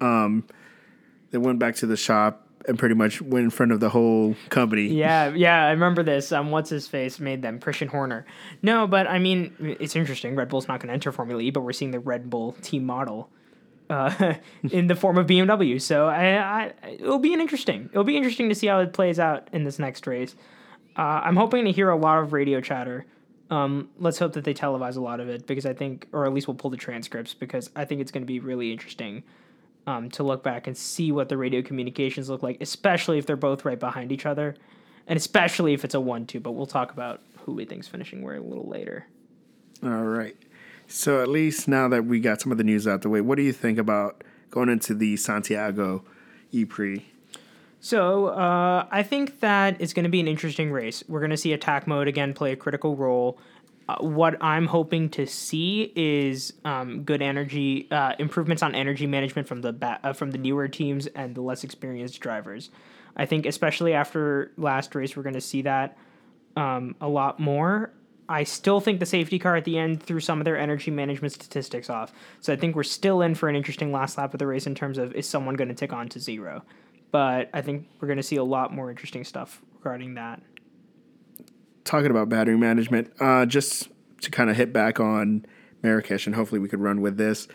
Um, 0.00 0.44
they 1.30 1.38
went 1.38 1.58
back 1.58 1.76
to 1.76 1.86
the 1.86 1.96
shop 1.96 2.43
and 2.66 2.78
pretty 2.78 2.94
much 2.94 3.20
went 3.20 3.44
in 3.44 3.50
front 3.50 3.72
of 3.72 3.80
the 3.80 3.90
whole 3.90 4.34
company. 4.48 4.86
Yeah, 4.86 5.32
yeah, 5.34 5.66
I 5.66 5.70
remember 5.70 6.02
this. 6.02 6.32
Um, 6.32 6.50
what's 6.50 6.70
his 6.70 6.86
face 6.88 7.20
made 7.20 7.42
them 7.42 7.58
Christian 7.60 7.88
Horner. 7.88 8.26
No, 8.62 8.86
but 8.86 9.06
I 9.06 9.18
mean, 9.18 9.76
it's 9.80 9.96
interesting. 9.96 10.34
Red 10.34 10.48
Bull's 10.48 10.68
not 10.68 10.80
going 10.80 10.88
to 10.88 10.94
enter 10.94 11.12
Formula 11.12 11.40
E, 11.42 11.50
but 11.50 11.60
we're 11.60 11.72
seeing 11.72 11.90
the 11.90 12.00
Red 12.00 12.30
Bull 12.30 12.52
team 12.62 12.84
model 12.84 13.30
uh, 13.90 14.34
in 14.70 14.86
the 14.86 14.94
form 14.94 15.18
of 15.18 15.26
BMW. 15.26 15.80
So 15.80 16.06
I, 16.06 16.36
I, 16.62 16.72
it'll 16.98 17.18
be 17.18 17.34
an 17.34 17.40
interesting. 17.40 17.88
It'll 17.92 18.04
be 18.04 18.16
interesting 18.16 18.48
to 18.48 18.54
see 18.54 18.66
how 18.66 18.80
it 18.80 18.92
plays 18.92 19.18
out 19.18 19.48
in 19.52 19.64
this 19.64 19.78
next 19.78 20.06
race. 20.06 20.34
Uh, 20.96 21.20
I'm 21.24 21.36
hoping 21.36 21.64
to 21.64 21.72
hear 21.72 21.90
a 21.90 21.96
lot 21.96 22.18
of 22.18 22.32
radio 22.32 22.60
chatter. 22.60 23.04
Um, 23.50 23.90
let's 23.98 24.18
hope 24.18 24.32
that 24.34 24.44
they 24.44 24.54
televise 24.54 24.96
a 24.96 25.00
lot 25.00 25.20
of 25.20 25.28
it 25.28 25.46
because 25.46 25.66
I 25.66 25.74
think, 25.74 26.08
or 26.12 26.24
at 26.24 26.32
least 26.32 26.48
we'll 26.48 26.56
pull 26.56 26.70
the 26.70 26.76
transcripts 26.76 27.34
because 27.34 27.70
I 27.76 27.84
think 27.84 28.00
it's 28.00 28.10
going 28.10 28.22
to 28.22 28.26
be 28.26 28.40
really 28.40 28.72
interesting 28.72 29.22
um, 29.86 30.10
to 30.10 30.22
look 30.22 30.42
back 30.42 30.66
and 30.66 30.76
see 30.76 31.12
what 31.12 31.28
the 31.28 31.36
radio 31.36 31.62
communications 31.62 32.28
look 32.28 32.42
like, 32.42 32.58
especially 32.60 33.18
if 33.18 33.26
they're 33.26 33.36
both 33.36 33.64
right 33.64 33.78
behind 33.78 34.12
each 34.12 34.26
other, 34.26 34.56
and 35.06 35.16
especially 35.16 35.74
if 35.74 35.84
it's 35.84 35.94
a 35.94 36.00
one-two. 36.00 36.40
But 36.40 36.52
we'll 36.52 36.66
talk 36.66 36.92
about 36.92 37.20
who 37.40 37.52
we 37.52 37.64
think's 37.64 37.88
finishing 37.88 38.22
where 38.22 38.36
a 38.36 38.40
little 38.40 38.68
later. 38.68 39.06
All 39.82 40.04
right. 40.04 40.36
So 40.86 41.22
at 41.22 41.28
least 41.28 41.68
now 41.68 41.88
that 41.88 42.04
we 42.04 42.20
got 42.20 42.40
some 42.40 42.52
of 42.52 42.58
the 42.58 42.64
news 42.64 42.86
out 42.86 43.02
the 43.02 43.08
way, 43.08 43.20
what 43.20 43.36
do 43.36 43.42
you 43.42 43.52
think 43.52 43.78
about 43.78 44.22
going 44.50 44.68
into 44.68 44.94
the 44.94 45.16
Santiago 45.16 46.04
Prix? 46.68 47.04
So 47.80 48.28
uh, 48.28 48.86
I 48.90 49.02
think 49.02 49.40
that 49.40 49.78
it's 49.78 49.92
going 49.92 50.04
to 50.04 50.10
be 50.10 50.20
an 50.20 50.28
interesting 50.28 50.72
race. 50.72 51.04
We're 51.06 51.20
going 51.20 51.30
to 51.30 51.36
see 51.36 51.52
attack 51.52 51.86
mode 51.86 52.08
again 52.08 52.32
play 52.32 52.52
a 52.52 52.56
critical 52.56 52.96
role. 52.96 53.38
Uh, 53.88 53.96
what 53.98 54.42
I'm 54.42 54.66
hoping 54.66 55.10
to 55.10 55.26
see 55.26 55.92
is 55.94 56.54
um, 56.64 57.02
good 57.02 57.20
energy 57.20 57.86
uh, 57.90 58.14
improvements 58.18 58.62
on 58.62 58.74
energy 58.74 59.06
management 59.06 59.46
from 59.46 59.60
the 59.60 59.72
ba- 59.72 60.00
uh, 60.02 60.12
from 60.12 60.30
the 60.30 60.38
newer 60.38 60.68
teams 60.68 61.06
and 61.08 61.34
the 61.34 61.42
less 61.42 61.64
experienced 61.64 62.20
drivers. 62.20 62.70
I 63.16 63.26
think 63.26 63.46
especially 63.46 63.92
after 63.92 64.52
last 64.56 64.94
race, 64.94 65.16
we're 65.16 65.22
going 65.22 65.34
to 65.34 65.40
see 65.40 65.62
that 65.62 65.96
um, 66.56 66.96
a 67.00 67.08
lot 67.08 67.38
more. 67.38 67.92
I 68.26 68.44
still 68.44 68.80
think 68.80 69.00
the 69.00 69.06
safety 69.06 69.38
car 69.38 69.54
at 69.54 69.66
the 69.66 69.78
end 69.78 70.02
threw 70.02 70.18
some 70.18 70.40
of 70.40 70.46
their 70.46 70.56
energy 70.56 70.90
management 70.90 71.34
statistics 71.34 71.90
off. 71.90 72.10
So 72.40 72.54
I 72.54 72.56
think 72.56 72.74
we're 72.74 72.82
still 72.82 73.20
in 73.20 73.34
for 73.34 73.50
an 73.50 73.54
interesting 73.54 73.92
last 73.92 74.16
lap 74.16 74.32
of 74.32 74.38
the 74.38 74.46
race 74.46 74.66
in 74.66 74.74
terms 74.74 74.96
of 74.96 75.14
is 75.14 75.28
someone 75.28 75.56
going 75.56 75.68
to 75.68 75.74
tick 75.74 75.92
on 75.92 76.08
to 76.08 76.18
zero 76.18 76.62
but 77.14 77.48
I 77.54 77.62
think 77.62 77.86
we're 78.00 78.08
going 78.08 78.16
to 78.16 78.24
see 78.24 78.34
a 78.34 78.42
lot 78.42 78.74
more 78.74 78.90
interesting 78.90 79.22
stuff 79.22 79.62
regarding 79.78 80.14
that. 80.14 80.42
Talking 81.84 82.10
about 82.10 82.28
battery 82.28 82.56
management, 82.56 83.12
uh, 83.20 83.46
just 83.46 83.88
to 84.22 84.30
kind 84.30 84.50
of 84.50 84.56
hit 84.56 84.72
back 84.72 85.00
on 85.00 85.44
Marrakesh, 85.82 86.26
and 86.26 86.34
hopefully 86.34 86.58
we 86.60 86.68
could 86.68 86.80
run 86.80 87.00
with 87.00 87.16
this. 87.16 87.46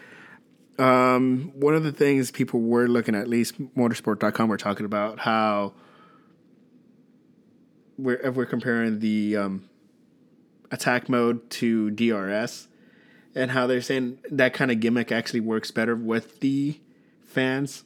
Um, 0.77 1.51
one 1.55 1.75
of 1.75 1.83
the 1.83 1.91
things 1.91 2.31
people 2.31 2.61
were 2.61 2.87
looking 2.87 3.15
at, 3.15 3.23
at 3.23 3.27
least 3.27 3.59
motorsport.com, 3.75 4.47
we're 4.47 4.57
talking 4.57 4.85
about 4.85 5.19
how 5.19 5.73
we're, 7.97 8.15
if 8.15 8.35
we're 8.35 8.45
comparing 8.45 8.99
the 8.99 9.35
um, 9.35 9.69
attack 10.71 11.09
mode 11.09 11.49
to 11.49 11.91
DRS, 11.91 12.67
and 13.35 13.51
how 13.51 13.67
they're 13.67 13.81
saying 13.81 14.19
that 14.31 14.53
kind 14.53 14.71
of 14.71 14.79
gimmick 14.79 15.11
actually 15.11 15.39
works 15.39 15.71
better 15.71 15.95
with 15.95 16.39
the 16.39 16.79
fans 17.25 17.83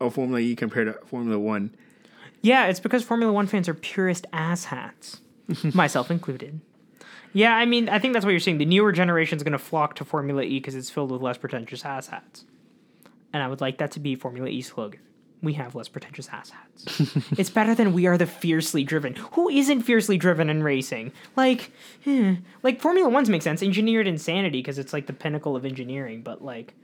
of 0.00 0.14
Formula 0.14 0.40
E 0.40 0.56
compared 0.56 0.86
to 0.86 1.06
Formula 1.06 1.38
One. 1.38 1.74
Yeah, 2.42 2.66
it's 2.66 2.80
because 2.80 3.04
Formula 3.04 3.32
One 3.32 3.46
fans 3.46 3.68
are 3.68 3.74
purist 3.74 4.26
asshats, 4.32 5.20
myself 5.74 6.10
included. 6.10 6.60
Yeah, 7.32 7.54
I 7.54 7.64
mean, 7.64 7.88
I 7.88 7.98
think 7.98 8.12
that's 8.12 8.24
what 8.24 8.32
you're 8.32 8.40
seeing. 8.40 8.58
The 8.58 8.64
newer 8.64 8.92
generation 8.92 9.36
is 9.36 9.42
going 9.42 9.52
to 9.52 9.58
flock 9.58 9.94
to 9.96 10.04
Formula 10.04 10.42
E 10.42 10.58
because 10.58 10.74
it's 10.74 10.90
filled 10.90 11.12
with 11.12 11.22
less 11.22 11.38
pretentious 11.38 11.82
asshats. 11.82 12.44
And 13.32 13.42
I 13.42 13.48
would 13.48 13.60
like 13.60 13.78
that 13.78 13.92
to 13.92 14.00
be 14.00 14.16
Formula 14.16 14.48
E 14.48 14.60
slogan. 14.62 15.00
We 15.42 15.54
have 15.54 15.74
less 15.74 15.88
pretentious 15.88 16.28
asshats. 16.28 17.22
it's 17.38 17.48
better 17.48 17.74
than 17.74 17.92
we 17.92 18.06
are 18.06 18.18
the 18.18 18.26
fiercely 18.26 18.84
driven. 18.84 19.14
Who 19.32 19.48
isn't 19.48 19.82
fiercely 19.82 20.18
driven 20.18 20.50
in 20.50 20.62
racing? 20.62 21.12
Like, 21.36 21.72
eh, 22.04 22.36
like 22.62 22.80
Formula 22.80 23.08
One's 23.08 23.30
make 23.30 23.42
sense. 23.42 23.62
Engineered 23.62 24.06
insanity 24.06 24.58
because 24.58 24.78
it's 24.78 24.92
like 24.92 25.06
the 25.06 25.12
pinnacle 25.12 25.56
of 25.56 25.64
engineering. 25.64 26.22
But 26.22 26.44
like, 26.44 26.74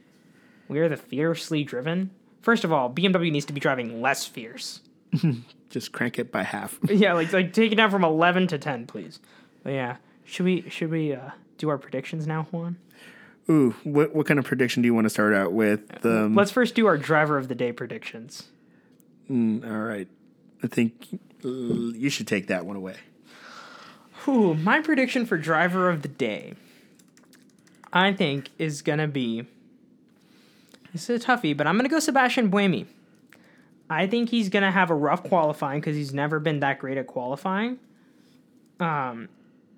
we 0.69 0.79
are 0.79 0.89
the 0.89 0.97
fiercely 0.97 1.65
driven. 1.65 2.11
First 2.41 2.65
of 2.65 2.73
all, 2.73 2.89
BMW 2.89 3.33
needs 3.33 3.47
to 3.47 3.53
be 3.53 3.61
driving 3.61 4.01
less 4.01 4.25
fierce. 4.25 4.81
Just 5.71 5.93
crank 5.93 6.19
it 6.19 6.31
by 6.31 6.43
half. 6.43 6.79
yeah, 6.89 7.13
like 7.13 7.33
like 7.33 7.53
take 7.53 7.73
it 7.73 7.75
down 7.75 7.91
from 7.91 8.05
eleven 8.05 8.47
to 8.49 8.59
ten, 8.59 8.87
please. 8.87 9.21
But 9.63 9.73
yeah, 9.73 9.97
should 10.25 10.45
we 10.45 10.69
should 10.69 10.91
we 10.91 11.13
uh, 11.13 11.31
do 11.59 11.69
our 11.69 11.79
predictions 11.79 12.27
now, 12.27 12.45
Juan? 12.51 12.77
Ooh, 13.51 13.75
what 13.85 14.15
what 14.15 14.27
kind 14.27 14.39
of 14.39 14.45
prediction 14.45 14.83
do 14.83 14.87
you 14.87 14.95
want 14.95 15.07
to 15.07 15.11
start 15.11 15.35
out 15.35 15.53
with? 15.53 16.05
Um, 16.05 16.35
Let's 16.35 16.51
first 16.51 16.75
do 16.75 16.87
our 16.87 16.97
driver 16.97 17.37
of 17.37 17.49
the 17.49 17.55
day 17.55 17.73
predictions. 17.73 18.45
Mm, 19.31 19.69
all 19.69 19.83
right, 19.83 20.09
I 20.63 20.67
think 20.69 21.19
you 21.43 22.11
should 22.11 22.29
take 22.29 22.47
that 22.47 22.65
one 22.65 22.77
away. 22.77 22.97
Ooh, 24.29 24.55
my 24.55 24.81
prediction 24.81 25.27
for 25.27 25.37
driver 25.37 25.89
of 25.89 26.03
the 26.03 26.09
day, 26.09 26.55
I 27.93 28.13
think, 28.13 28.51
is 28.59 28.83
gonna 28.83 29.09
be 29.09 29.47
this 30.97 31.11
is 31.11 31.23
a 31.23 31.27
toughie, 31.27 31.55
but 31.55 31.67
I'm 31.67 31.75
going 31.75 31.85
to 31.85 31.91
go 31.91 32.01
Sebastian 32.01 32.51
Buemi. 32.51 32.87
I 33.89 34.07
think 34.07 34.31
he's 34.31 34.49
going 34.49 34.63
to 34.63 34.71
have 34.71 34.91
a 34.91 34.95
rough 34.95 35.23
qualifying 35.23 35.81
because 35.81 35.97
he's 35.97 36.13
never 36.13 36.41
been 36.41 36.61
that 36.61 36.79
great 36.79 36.99
at 36.99 37.07
qualifying. 37.07 37.79
Um, 38.81 39.29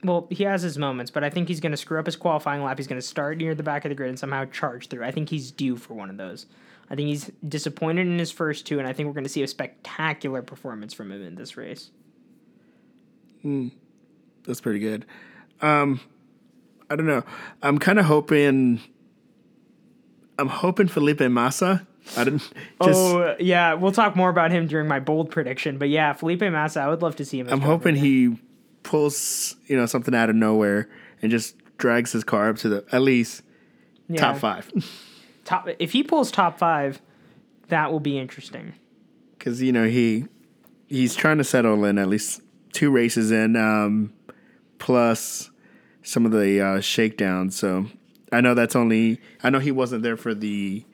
well, 0.03 0.27
he 0.31 0.45
has 0.45 0.63
his 0.63 0.79
moments, 0.79 1.11
but 1.11 1.25
I 1.25 1.31
think 1.31 1.49
he's 1.49 1.61
going 1.61 1.73
to 1.73 1.77
screw 1.77 1.99
up 1.99 2.07
his 2.07 2.17
qualifying 2.17 2.63
lap. 2.63 2.79
He's 2.79 2.87
going 2.87 3.01
to 3.01 3.07
start 3.07 3.37
near 3.37 3.55
the 3.55 3.63
back 3.63 3.85
of 3.85 3.91
the 3.91 3.95
grid 3.95 4.09
and 4.09 4.19
somehow 4.19 4.45
charge 4.47 4.89
through. 4.89 5.05
I 5.05 5.11
think 5.11 5.29
he's 5.29 5.51
due 5.51 5.77
for 5.77 5.95
one 5.95 6.09
of 6.09 6.17
those. 6.17 6.47
I 6.91 6.95
think 6.95 7.09
he's 7.09 7.31
disappointed 7.47 8.07
in 8.07 8.19
his 8.19 8.31
first 8.31 8.67
two, 8.67 8.79
and 8.79 8.89
I 8.89 8.93
think 8.93 9.09
we're 9.09 9.13
going 9.13 9.25
to 9.25 9.31
see 9.31 9.43
a 9.43 9.49
spectacular 9.49 10.41
performance 10.41 10.95
from 10.95 11.13
him 11.13 11.23
in 11.23 11.35
this 11.35 11.57
race. 11.57 11.91
Mm, 13.45 13.73
that's 14.45 14.61
pretty 14.61 14.79
good. 14.79 15.05
Um, 15.61 16.01
I 16.89 16.97
don't 16.97 17.07
know. 17.07 17.25
I'm 17.63 17.79
kind 17.79 17.99
of 17.99 18.07
hoping 18.07 18.81
I'm 20.39 20.49
hoping 20.49 20.87
Felipe 20.87 21.21
Massa. 21.21 21.87
I 22.17 22.25
didn't. 22.25 22.41
Just, 22.41 22.53
oh 22.81 23.37
yeah, 23.39 23.75
we'll 23.75 23.93
talk 23.93 24.17
more 24.17 24.31
about 24.31 24.51
him 24.51 24.67
during 24.67 24.89
my 24.89 25.01
bold 25.01 25.31
prediction. 25.31 25.79
But 25.79 25.89
yeah, 25.89 26.13
Felipe 26.13 26.41
Massa, 26.41 26.81
I 26.81 26.89
would 26.89 27.03
love 27.03 27.17
to 27.17 27.25
see 27.25 27.41
him. 27.41 27.49
I'm 27.51 27.61
hoping 27.61 27.97
he 27.97 28.39
pulls 28.83 29.57
you 29.67 29.77
know 29.77 29.87
something 29.87 30.15
out 30.15 30.31
of 30.31 30.37
nowhere 30.37 30.89
and 31.21 31.31
just 31.31 31.57
drags 31.77 32.13
his 32.13 32.25
car 32.25 32.49
up 32.49 32.57
to 32.57 32.69
the 32.69 32.85
at 32.93 33.03
least 33.03 33.43
yeah. 34.09 34.21
top 34.21 34.39
five. 34.39 34.71
top 35.45 35.69
if 35.79 35.93
he 35.93 36.03
pulls 36.03 36.31
top 36.31 36.59
five, 36.59 37.01
that 37.69 37.93
will 37.93 38.01
be 38.01 38.19
interesting. 38.19 38.75
Because 39.37 39.63
you 39.63 39.73
know 39.73 39.87
he 39.87 40.27
he's 40.89 41.15
trying 41.15 41.39
to 41.39 41.45
settle 41.45 41.85
in 41.85 41.99
at 41.99 42.09
least 42.09 42.43
two 42.73 42.91
races 42.91 43.31
in, 43.31 43.57
um, 43.57 44.13
plus 44.79 45.51
some 46.03 46.27
of 46.27 46.33
the 46.33 46.61
uh, 46.61 46.81
shakedowns. 46.81 47.57
So 47.57 47.87
I 48.33 48.41
know 48.41 48.55
that's 48.55 48.77
only. 48.77 49.21
I 49.43 49.51
know 49.51 49.59
he 49.59 49.73
wasn't 49.73 50.03
there 50.03 50.17
for 50.17 50.35
the 50.35 50.85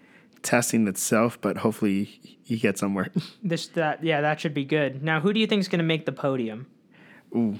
testing 0.44 0.86
itself, 0.86 1.40
but 1.40 1.58
hopefully 1.58 2.04
he 2.44 2.56
gets 2.56 2.80
somewhere. 2.80 3.10
This 3.42 3.66
that 3.68 4.04
yeah, 4.04 4.20
that 4.20 4.40
should 4.40 4.54
be 4.54 4.64
good. 4.64 5.02
Now, 5.02 5.20
who 5.20 5.32
do 5.32 5.40
you 5.40 5.46
think 5.46 5.60
is 5.60 5.68
going 5.68 5.80
to 5.80 5.84
make 5.84 6.06
the 6.06 6.12
podium? 6.12 6.66
Ooh, 7.34 7.58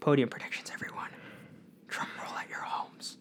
podium 0.00 0.28
predictions, 0.28 0.70
everyone. 0.72 1.10
Drum 1.88 2.08
roll 2.22 2.38
at 2.38 2.48
your 2.48 2.60
homes. 2.60 3.16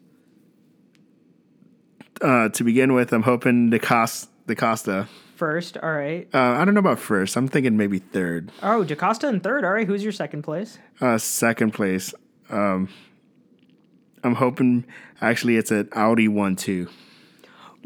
Uh, 2.22 2.50
to 2.50 2.64
begin 2.64 2.94
with, 2.94 3.12
I'm 3.12 3.24
hoping 3.24 3.72
the 3.72 3.80
cost 3.80 4.30
the 4.46 4.56
Costa 4.56 5.08
first. 5.36 5.78
All 5.78 5.92
right. 5.92 6.28
Uh, 6.34 6.56
I 6.60 6.66
don't 6.66 6.74
know 6.74 6.80
about 6.80 7.00
first. 7.00 7.36
I'm 7.38 7.48
thinking 7.48 7.78
maybe 7.78 8.00
third. 8.00 8.52
Oh, 8.64 8.84
DaCosta 8.84 9.28
in 9.28 9.40
third. 9.40 9.64
All 9.64 9.72
right. 9.72 9.88
Who's 9.88 10.04
your 10.04 10.12
second 10.12 10.42
place? 10.42 10.80
Uh, 11.00 11.18
second 11.18 11.74
place. 11.74 12.14
Um, 12.50 12.90
I'm 14.24 14.36
hoping 14.36 14.86
actually 15.22 15.58
it's 15.58 15.72
an 15.72 15.90
Audi 15.94 16.28
one 16.28 16.56
two. 16.56 16.90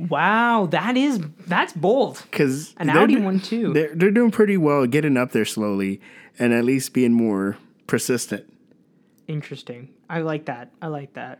Wow, 0.09 0.67
that 0.71 0.97
is 0.97 1.19
that's 1.47 1.73
bold. 1.73 2.23
Because 2.29 2.73
an 2.77 2.89
Audi 2.89 3.17
one 3.17 3.39
too. 3.39 3.73
They're 3.73 3.93
they're 3.93 4.11
doing 4.11 4.31
pretty 4.31 4.57
well, 4.57 4.85
getting 4.87 5.17
up 5.17 5.31
there 5.31 5.45
slowly, 5.45 6.01
and 6.39 6.53
at 6.53 6.63
least 6.63 6.93
being 6.93 7.13
more 7.13 7.57
persistent. 7.87 8.51
Interesting. 9.27 9.89
I 10.09 10.21
like 10.21 10.45
that. 10.45 10.71
I 10.81 10.87
like 10.87 11.13
that. 11.13 11.39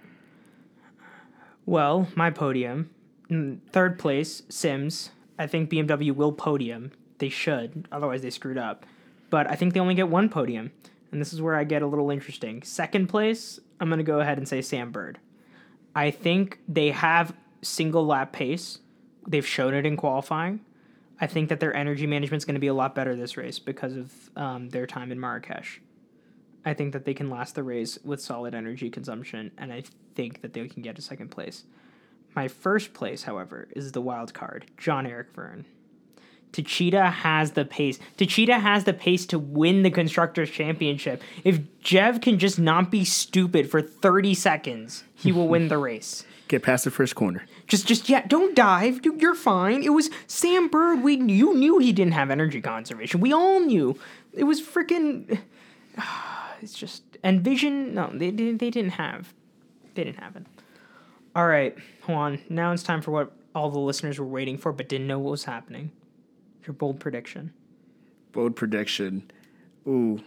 Well, 1.66 2.08
my 2.16 2.30
podium, 2.32 2.90
mm, 3.30 3.60
third 3.72 4.00
place, 4.00 4.44
Sims. 4.50 5.12
I 5.38 5.48
think 5.48 5.70
BMW 5.70 6.14
will 6.14 6.32
podium. 6.32 6.92
They 7.18 7.30
should, 7.30 7.88
otherwise 7.92 8.22
they 8.22 8.30
screwed 8.30 8.58
up. 8.58 8.86
But 9.30 9.50
I 9.50 9.56
think 9.56 9.74
they 9.74 9.80
only 9.80 9.96
get 9.96 10.10
one 10.10 10.30
podium, 10.30 10.72
and 11.12 11.22
this 11.22 11.34
is 11.34 11.42
where 11.42 11.56
I 11.56 11.64
get 11.64 11.82
a 11.82 11.88
little 11.88 12.10
interesting. 12.12 12.64
Second 12.64 13.08
place, 13.08 13.60
I'm 13.80 13.90
going 13.90 14.00
to 14.00 14.04
go 14.04 14.20
ahead 14.20 14.38
and 14.38 14.48
say 14.48 14.62
Sam 14.62 14.92
Bird. 14.92 15.20
I 15.96 16.12
think 16.12 16.60
they 16.68 16.92
have 16.92 17.34
single 17.62 18.06
lap 18.06 18.32
pace. 18.32 18.80
They've 19.28 19.46
shown 19.46 19.74
it 19.74 19.86
in 19.86 19.98
qualifying. 19.98 20.62
I 21.20 21.28
think 21.28 21.50
that 21.50 21.60
their 21.60 21.76
energy 21.76 22.08
management 22.08 22.42
is 22.42 22.46
going 22.46 22.56
to 22.56 22.60
be 22.60 22.68
a 22.68 22.74
lot 22.74 22.96
better 22.96 23.16
this 23.16 23.38
race 23.38 23.60
because 23.60 23.96
of 23.96 24.12
um, 24.36 24.70
their 24.70 24.88
time 24.88 25.12
in 25.12 25.20
Marrakesh. 25.20 25.80
I 26.66 26.74
think 26.74 26.94
that 26.94 27.06
they 27.06 27.14
can 27.14 27.30
last 27.30 27.56
the 27.56 27.64
race 27.64 28.00
with 28.04 28.22
solid 28.22 28.56
energy 28.56 28.90
consumption, 28.90 29.52
and 29.58 29.72
I 29.72 29.84
think 30.16 30.42
that 30.42 30.54
they 30.54 30.68
can 30.68 30.82
get 30.82 30.98
a 30.98 31.02
second 31.02 31.30
place. 31.30 31.64
My 32.36 32.48
first 32.48 32.94
place, 32.94 33.24
however, 33.24 33.68
is 33.76 33.92
the 33.92 34.02
wild 34.02 34.34
card, 34.34 34.66
Jean-Eric 34.78 35.34
Vergne. 35.34 35.66
Techeetah 36.54 37.12
has 37.12 37.52
the 37.52 37.66
pace. 37.66 38.00
Techeetah 38.18 38.60
has 38.60 38.84
the 38.84 38.94
pace 38.94 39.26
to 39.28 39.40
win 39.40 39.84
the 39.84 39.92
Constructors' 39.92 40.50
Championship. 40.50 41.22
If 41.44 41.60
Jev 41.82 42.22
can 42.22 42.40
just 42.40 42.60
not 42.60 42.92
be 42.92 43.06
stupid 43.06 43.70
for 43.70 43.82
30 43.82 44.34
seconds, 44.34 45.04
he 45.16 45.32
will 45.32 45.48
win 45.48 45.70
the 45.70 45.78
race. 45.90 46.26
Get 46.52 46.64
past 46.64 46.84
the 46.84 46.92
first 46.92 47.16
corner. 47.16 47.46
Just, 47.68 47.88
just 47.88 48.10
yeah. 48.10 48.28
Don't 48.28 48.54
dive. 48.54 49.02
dude. 49.02 49.22
You're 49.22 49.36
fine. 49.36 49.84
It 49.84 49.94
was 49.94 50.10
Sam 50.28 50.68
Bird. 50.68 51.02
We 51.02 51.16
you 51.16 51.56
knew 51.56 51.80
he 51.80 51.94
didn't 51.94 52.12
have 52.12 52.30
energy 52.30 52.60
conservation. 52.60 53.22
We 53.22 53.32
all 53.32 53.62
knew. 53.62 53.98
It 54.34 54.44
was 54.44 54.62
freaking. 54.62 55.40
It's 56.62 56.74
just 56.74 57.02
Envision. 57.24 57.96
No, 57.96 58.12
they 58.14 58.30
didn't. 58.30 58.58
They 58.58 58.70
didn't 58.70 58.92
have. 58.92 59.34
They 59.96 60.04
didn't 60.04 60.20
have 60.20 60.36
it. 60.36 60.46
All 61.36 61.48
right, 61.48 61.76
Juan. 62.06 62.40
Now 62.50 62.74
it's 62.74 62.84
time 62.84 63.02
for 63.02 63.12
what 63.12 63.32
all 63.56 63.72
the 63.72 63.80
listeners 63.80 64.20
were 64.20 64.28
waiting 64.28 64.58
for, 64.58 64.74
but 64.74 64.90
didn't 64.90 65.08
know 65.08 65.18
what 65.18 65.32
was 65.32 65.46
happening. 65.46 65.92
Your 66.68 66.74
bold 66.74 67.00
prediction. 67.00 67.54
Bold 68.34 68.58
prediction. 68.58 69.32
Ooh. 69.88 70.22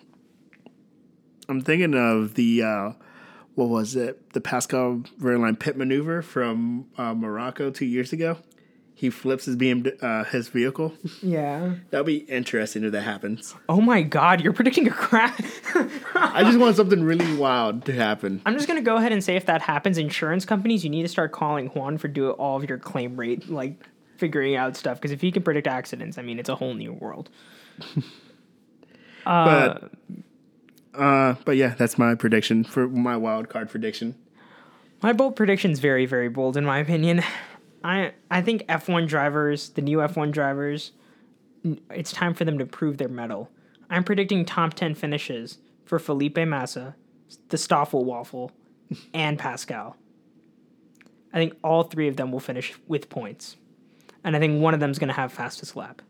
I'm 1.48 1.60
thinking 1.60 1.94
of 1.94 2.34
the 2.34 2.62
uh, 2.62 2.92
what 3.54 3.68
was 3.68 3.94
it? 3.96 4.32
The 4.32 4.40
Pascal 4.40 5.02
Wehrlein 5.20 5.58
pit 5.58 5.76
maneuver 5.76 6.22
from 6.22 6.86
uh, 6.98 7.14
Morocco 7.14 7.70
two 7.70 7.86
years 7.86 8.12
ago. 8.12 8.38
he 8.96 9.10
flips 9.10 9.44
his 9.46 9.56
BM 9.56 9.90
uh, 10.02 10.24
his 10.24 10.48
vehicle. 10.48 10.92
Yeah. 11.22 11.74
That'll 11.90 12.04
be 12.04 12.18
interesting 12.18 12.84
if 12.84 12.92
that 12.92 13.02
happens. 13.02 13.54
Oh 13.68 13.80
my 13.80 14.02
God, 14.02 14.40
you're 14.40 14.52
predicting 14.52 14.86
a 14.88 14.90
crash. 14.92 15.40
I 16.14 16.42
just 16.44 16.58
want 16.58 16.76
something 16.76 17.02
really 17.02 17.36
wild 17.36 17.84
to 17.86 17.92
happen. 17.92 18.40
I'm 18.46 18.54
just 18.54 18.68
gonna 18.68 18.82
go 18.82 18.96
ahead 18.96 19.12
and 19.12 19.22
say 19.22 19.36
if 19.36 19.46
that 19.46 19.62
happens, 19.62 19.98
insurance 19.98 20.44
companies, 20.44 20.84
you 20.84 20.90
need 20.90 21.02
to 21.02 21.08
start 21.08 21.32
calling 21.32 21.66
Juan 21.68 21.98
for 21.98 22.08
do 22.08 22.30
all 22.30 22.56
of 22.56 22.68
your 22.68 22.78
claim 22.78 23.16
rate, 23.16 23.48
like 23.48 23.84
figuring 24.16 24.54
out 24.54 24.76
stuff. 24.76 24.98
Because 24.98 25.10
if 25.12 25.20
he 25.20 25.32
can 25.32 25.42
predict 25.42 25.66
accidents, 25.66 26.18
I 26.18 26.22
mean, 26.22 26.38
it's 26.38 26.48
a 26.48 26.54
whole 26.56 26.74
new 26.74 26.92
world. 26.92 27.30
But 29.24 29.90
uh, 30.96 31.34
but 31.44 31.56
yeah, 31.56 31.74
that's 31.76 31.98
my 31.98 32.14
prediction 32.14 32.64
for 32.64 32.88
my 32.88 33.16
wild 33.16 33.48
card 33.48 33.70
prediction. 33.70 34.14
My 35.02 35.12
bold 35.12 35.36
prediction's 35.36 35.80
very, 35.80 36.06
very 36.06 36.28
bold 36.28 36.56
in 36.56 36.64
my 36.64 36.78
opinion. 36.78 37.22
I 37.82 38.12
I 38.30 38.40
think 38.42 38.66
F1 38.66 39.06
drivers, 39.08 39.70
the 39.70 39.82
new 39.82 39.98
F1 39.98 40.32
drivers, 40.32 40.92
it's 41.90 42.12
time 42.12 42.34
for 42.34 42.44
them 42.44 42.58
to 42.58 42.66
prove 42.66 42.98
their 42.98 43.08
mettle. 43.08 43.50
I'm 43.90 44.04
predicting 44.04 44.44
top 44.44 44.74
10 44.74 44.94
finishes 44.94 45.58
for 45.84 45.98
Felipe 45.98 46.38
Massa, 46.38 46.96
the 47.50 47.58
Stoffel 47.58 48.04
Waffle, 48.04 48.50
and 49.12 49.38
Pascal. 49.38 49.96
I 51.32 51.36
think 51.36 51.54
all 51.62 51.82
three 51.82 52.08
of 52.08 52.16
them 52.16 52.32
will 52.32 52.40
finish 52.40 52.74
with 52.86 53.10
points. 53.10 53.56
And 54.22 54.34
I 54.34 54.38
think 54.38 54.62
one 54.62 54.72
of 54.72 54.80
them's 54.80 54.98
going 54.98 55.08
to 55.08 55.14
have 55.14 55.32
fastest 55.32 55.76
lap. 55.76 56.00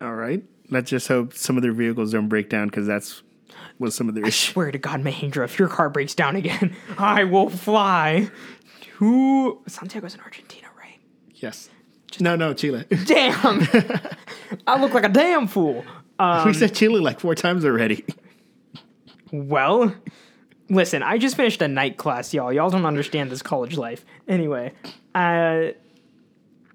All 0.00 0.14
right. 0.14 0.44
Let's 0.70 0.90
just 0.90 1.08
hope 1.08 1.34
some 1.34 1.56
of 1.56 1.62
their 1.62 1.72
vehicles 1.72 2.12
don't 2.12 2.28
break 2.28 2.48
down 2.48 2.68
because 2.68 2.86
that's 2.86 3.22
what 3.78 3.92
some 3.92 4.08
of 4.08 4.14
their 4.14 4.24
issues. 4.24 4.52
Swear 4.52 4.70
to 4.70 4.78
God, 4.78 5.02
Mahindra, 5.02 5.44
if 5.44 5.58
your 5.58 5.68
car 5.68 5.90
breaks 5.90 6.14
down 6.14 6.36
again, 6.36 6.74
I 6.98 7.24
will 7.24 7.50
fly 7.50 8.30
to 8.98 9.60
Santiago's 9.66 10.14
in 10.14 10.20
Argentina, 10.20 10.68
right? 10.78 10.98
Yes. 11.34 11.68
No, 12.20 12.36
no, 12.36 12.52
Chile. 12.54 12.84
Damn. 13.06 13.66
I 14.66 14.80
look 14.80 14.92
like 14.92 15.04
a 15.04 15.08
damn 15.08 15.46
fool. 15.46 15.84
Um, 16.18 16.46
we 16.46 16.52
said 16.52 16.74
Chile 16.74 17.00
like 17.00 17.20
four 17.20 17.34
times 17.34 17.64
already. 17.64 18.04
well, 19.32 19.94
listen, 20.68 21.02
I 21.02 21.16
just 21.16 21.36
finished 21.36 21.62
a 21.62 21.68
night 21.68 21.96
class, 21.96 22.34
y'all. 22.34 22.52
Y'all 22.52 22.70
don't 22.70 22.84
understand 22.84 23.30
this 23.30 23.40
college 23.42 23.78
life. 23.78 24.04
Anyway, 24.28 24.74
uh, 25.14 25.68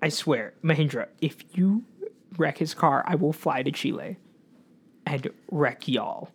I 0.02 0.10
swear, 0.10 0.54
Mahindra, 0.64 1.08
if 1.22 1.38
you 1.54 1.84
wreck 2.38 2.58
his 2.58 2.74
car, 2.74 3.04
I 3.06 3.16
will 3.16 3.34
fly 3.34 3.64
to 3.64 3.72
Chile 3.72 4.18
and 5.06 5.30
wreck 5.52 5.88
y'all. 5.88 6.30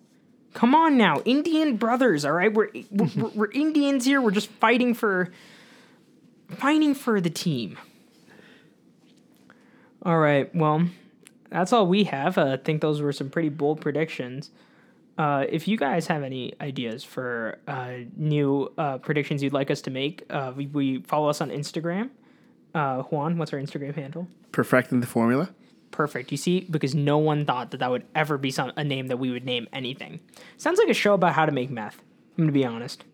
Come 0.52 0.75
on 0.75 0.99
now, 0.99 1.21
Indian 1.25 1.76
brothers, 1.76 2.25
all 2.25 2.32
right? 2.32 2.52
We're, 2.52 2.68
we're, 2.90 3.28
we're 3.35 3.50
Indians 3.52 4.04
here. 4.04 4.21
We're 4.21 4.30
just 4.32 4.49
fighting 4.49 4.94
for 4.94 5.30
fighting 6.50 6.94
for 6.94 7.21
the 7.21 7.30
team. 7.30 7.78
All 10.02 10.18
right, 10.18 10.52
well, 10.54 10.88
that's 11.50 11.73
all 11.73 11.87
we 11.87 12.04
have. 12.04 12.37
Uh, 12.37 12.52
I 12.52 12.56
think 12.56 12.80
those 12.80 13.00
were 13.00 13.12
some 13.12 13.30
pretty 13.30 13.49
bold 13.49 13.80
predictions. 13.80 14.50
Uh, 15.16 15.44
if 15.49 15.68
you 15.68 15.76
guys 15.76 16.06
have 16.09 16.23
any 16.23 16.54
ideas 16.61 17.04
for 17.04 17.59
uh, 17.68 17.92
new 18.16 18.73
uh, 18.78 18.99
predictions 18.99 19.42
you'd 19.42 19.52
like 19.52 19.71
us 19.71 19.80
to 19.82 19.90
make, 19.90 20.25
uh, 20.30 20.52
we, 20.56 20.66
we 20.66 21.02
follow 21.02 21.28
us 21.28 21.40
on 21.40 21.50
Instagram. 21.50 22.11
Uh, 22.75 23.02
Juan, 23.02 23.38
what's 23.38 23.52
our 23.52 23.59
Instagram 23.59 23.94
handle? 23.94 24.26
Perfecting 24.50 25.00
the 25.00 25.06
formula. 25.06 25.50
Perfect. 25.92 26.32
You 26.32 26.38
see, 26.38 26.66
because 26.68 26.94
no 26.94 27.18
one 27.18 27.44
thought 27.44 27.70
that 27.70 27.78
that 27.78 27.90
would 27.90 28.04
ever 28.14 28.37
be 28.37 28.50
some 28.50 28.72
a 28.76 28.82
name 28.82 29.06
that 29.06 29.18
we 29.18 29.30
would 29.30 29.44
name 29.44 29.68
anything. 29.72 30.18
Sounds 30.56 30.78
like 30.78 30.88
a 30.88 30.94
show 30.94 31.14
about 31.14 31.34
how 31.34 31.46
to 31.46 31.52
make 31.52 31.70
meth. 31.70 32.02
I'm 32.37 32.44
gonna 32.44 32.52
be 32.52 32.64
honest. 32.64 33.04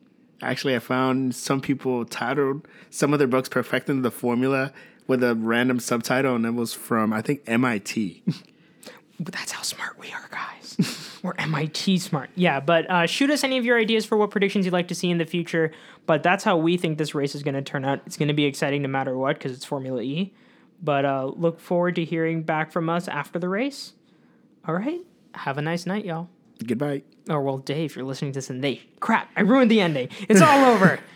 Actually, 0.41 0.77
I 0.77 0.79
found 0.79 1.35
some 1.35 1.61
people 1.61 2.05
titled 2.05 2.67
some 2.89 3.13
of 3.13 3.19
their 3.19 3.29
books 3.29 3.49
"Perfecting 3.49 4.03
the 4.03 4.11
Formula" 4.11 4.73
with 5.07 5.23
a 5.23 5.35
random 5.35 5.81
subtitle, 5.81 6.37
and 6.37 6.47
it 6.47 6.53
was 6.55 6.73
from 6.73 7.13
I 7.13 7.21
think 7.21 7.43
MIT. 7.47 8.23
But 9.21 9.35
that's 9.35 9.51
how 9.51 9.63
smart 9.63 9.99
we 9.99 10.13
are, 10.13 10.29
guys. 10.31 11.19
We're 11.25 11.35
MIT 11.39 11.99
smart. 11.99 12.31
Yeah, 12.37 12.61
but 12.61 12.89
uh, 12.89 13.07
shoot 13.07 13.31
us 13.31 13.43
any 13.43 13.59
of 13.59 13.65
your 13.65 13.77
ideas 13.77 14.07
for 14.07 14.17
what 14.17 14.31
predictions 14.31 14.65
you'd 14.65 14.73
like 14.73 14.87
to 14.89 14.95
see 14.95 15.11
in 15.11 15.19
the 15.19 15.27
future. 15.27 15.73
But 16.07 16.23
that's 16.23 16.45
how 16.45 16.57
we 16.57 16.77
think 16.77 16.99
this 16.99 17.17
race 17.17 17.35
is 17.35 17.43
going 17.43 17.57
to 17.57 17.63
turn 17.63 17.85
out. 17.85 18.01
It's 18.07 18.17
going 18.17 18.29
to 18.29 18.35
be 18.35 18.45
exciting 18.45 18.83
no 18.83 18.89
matter 18.89 19.19
what 19.19 19.37
because 19.37 19.51
it's 19.51 19.65
Formula 19.65 20.01
E. 20.03 20.33
But 20.83 21.05
uh, 21.05 21.33
look 21.37 21.61
forward 21.61 21.97
to 21.97 22.05
hearing 22.05 22.43
back 22.43 22.71
from 22.73 22.89
us 22.89 23.09
after 23.09 23.39
the 23.39 23.49
race. 23.49 23.95
All 24.67 24.75
right. 24.75 25.01
Have 25.35 25.59
a 25.59 25.63
nice 25.63 25.87
night, 25.87 26.05
y'all. 26.05 26.29
Goodbye. 26.65 27.03
Or, 27.29 27.43
well, 27.43 27.59
Dave, 27.59 27.97
you're 27.97 28.05
listening 28.05 28.33
to 28.33 28.39
this 28.39 28.51
and 28.51 28.63
they. 28.63 28.83
Crap, 29.01 29.31
I 29.37 29.43
ruined 29.43 29.71
the 29.71 29.81
ending. 29.81 30.09
It's 30.29 30.41
all 30.41 30.65
over. 30.65 30.99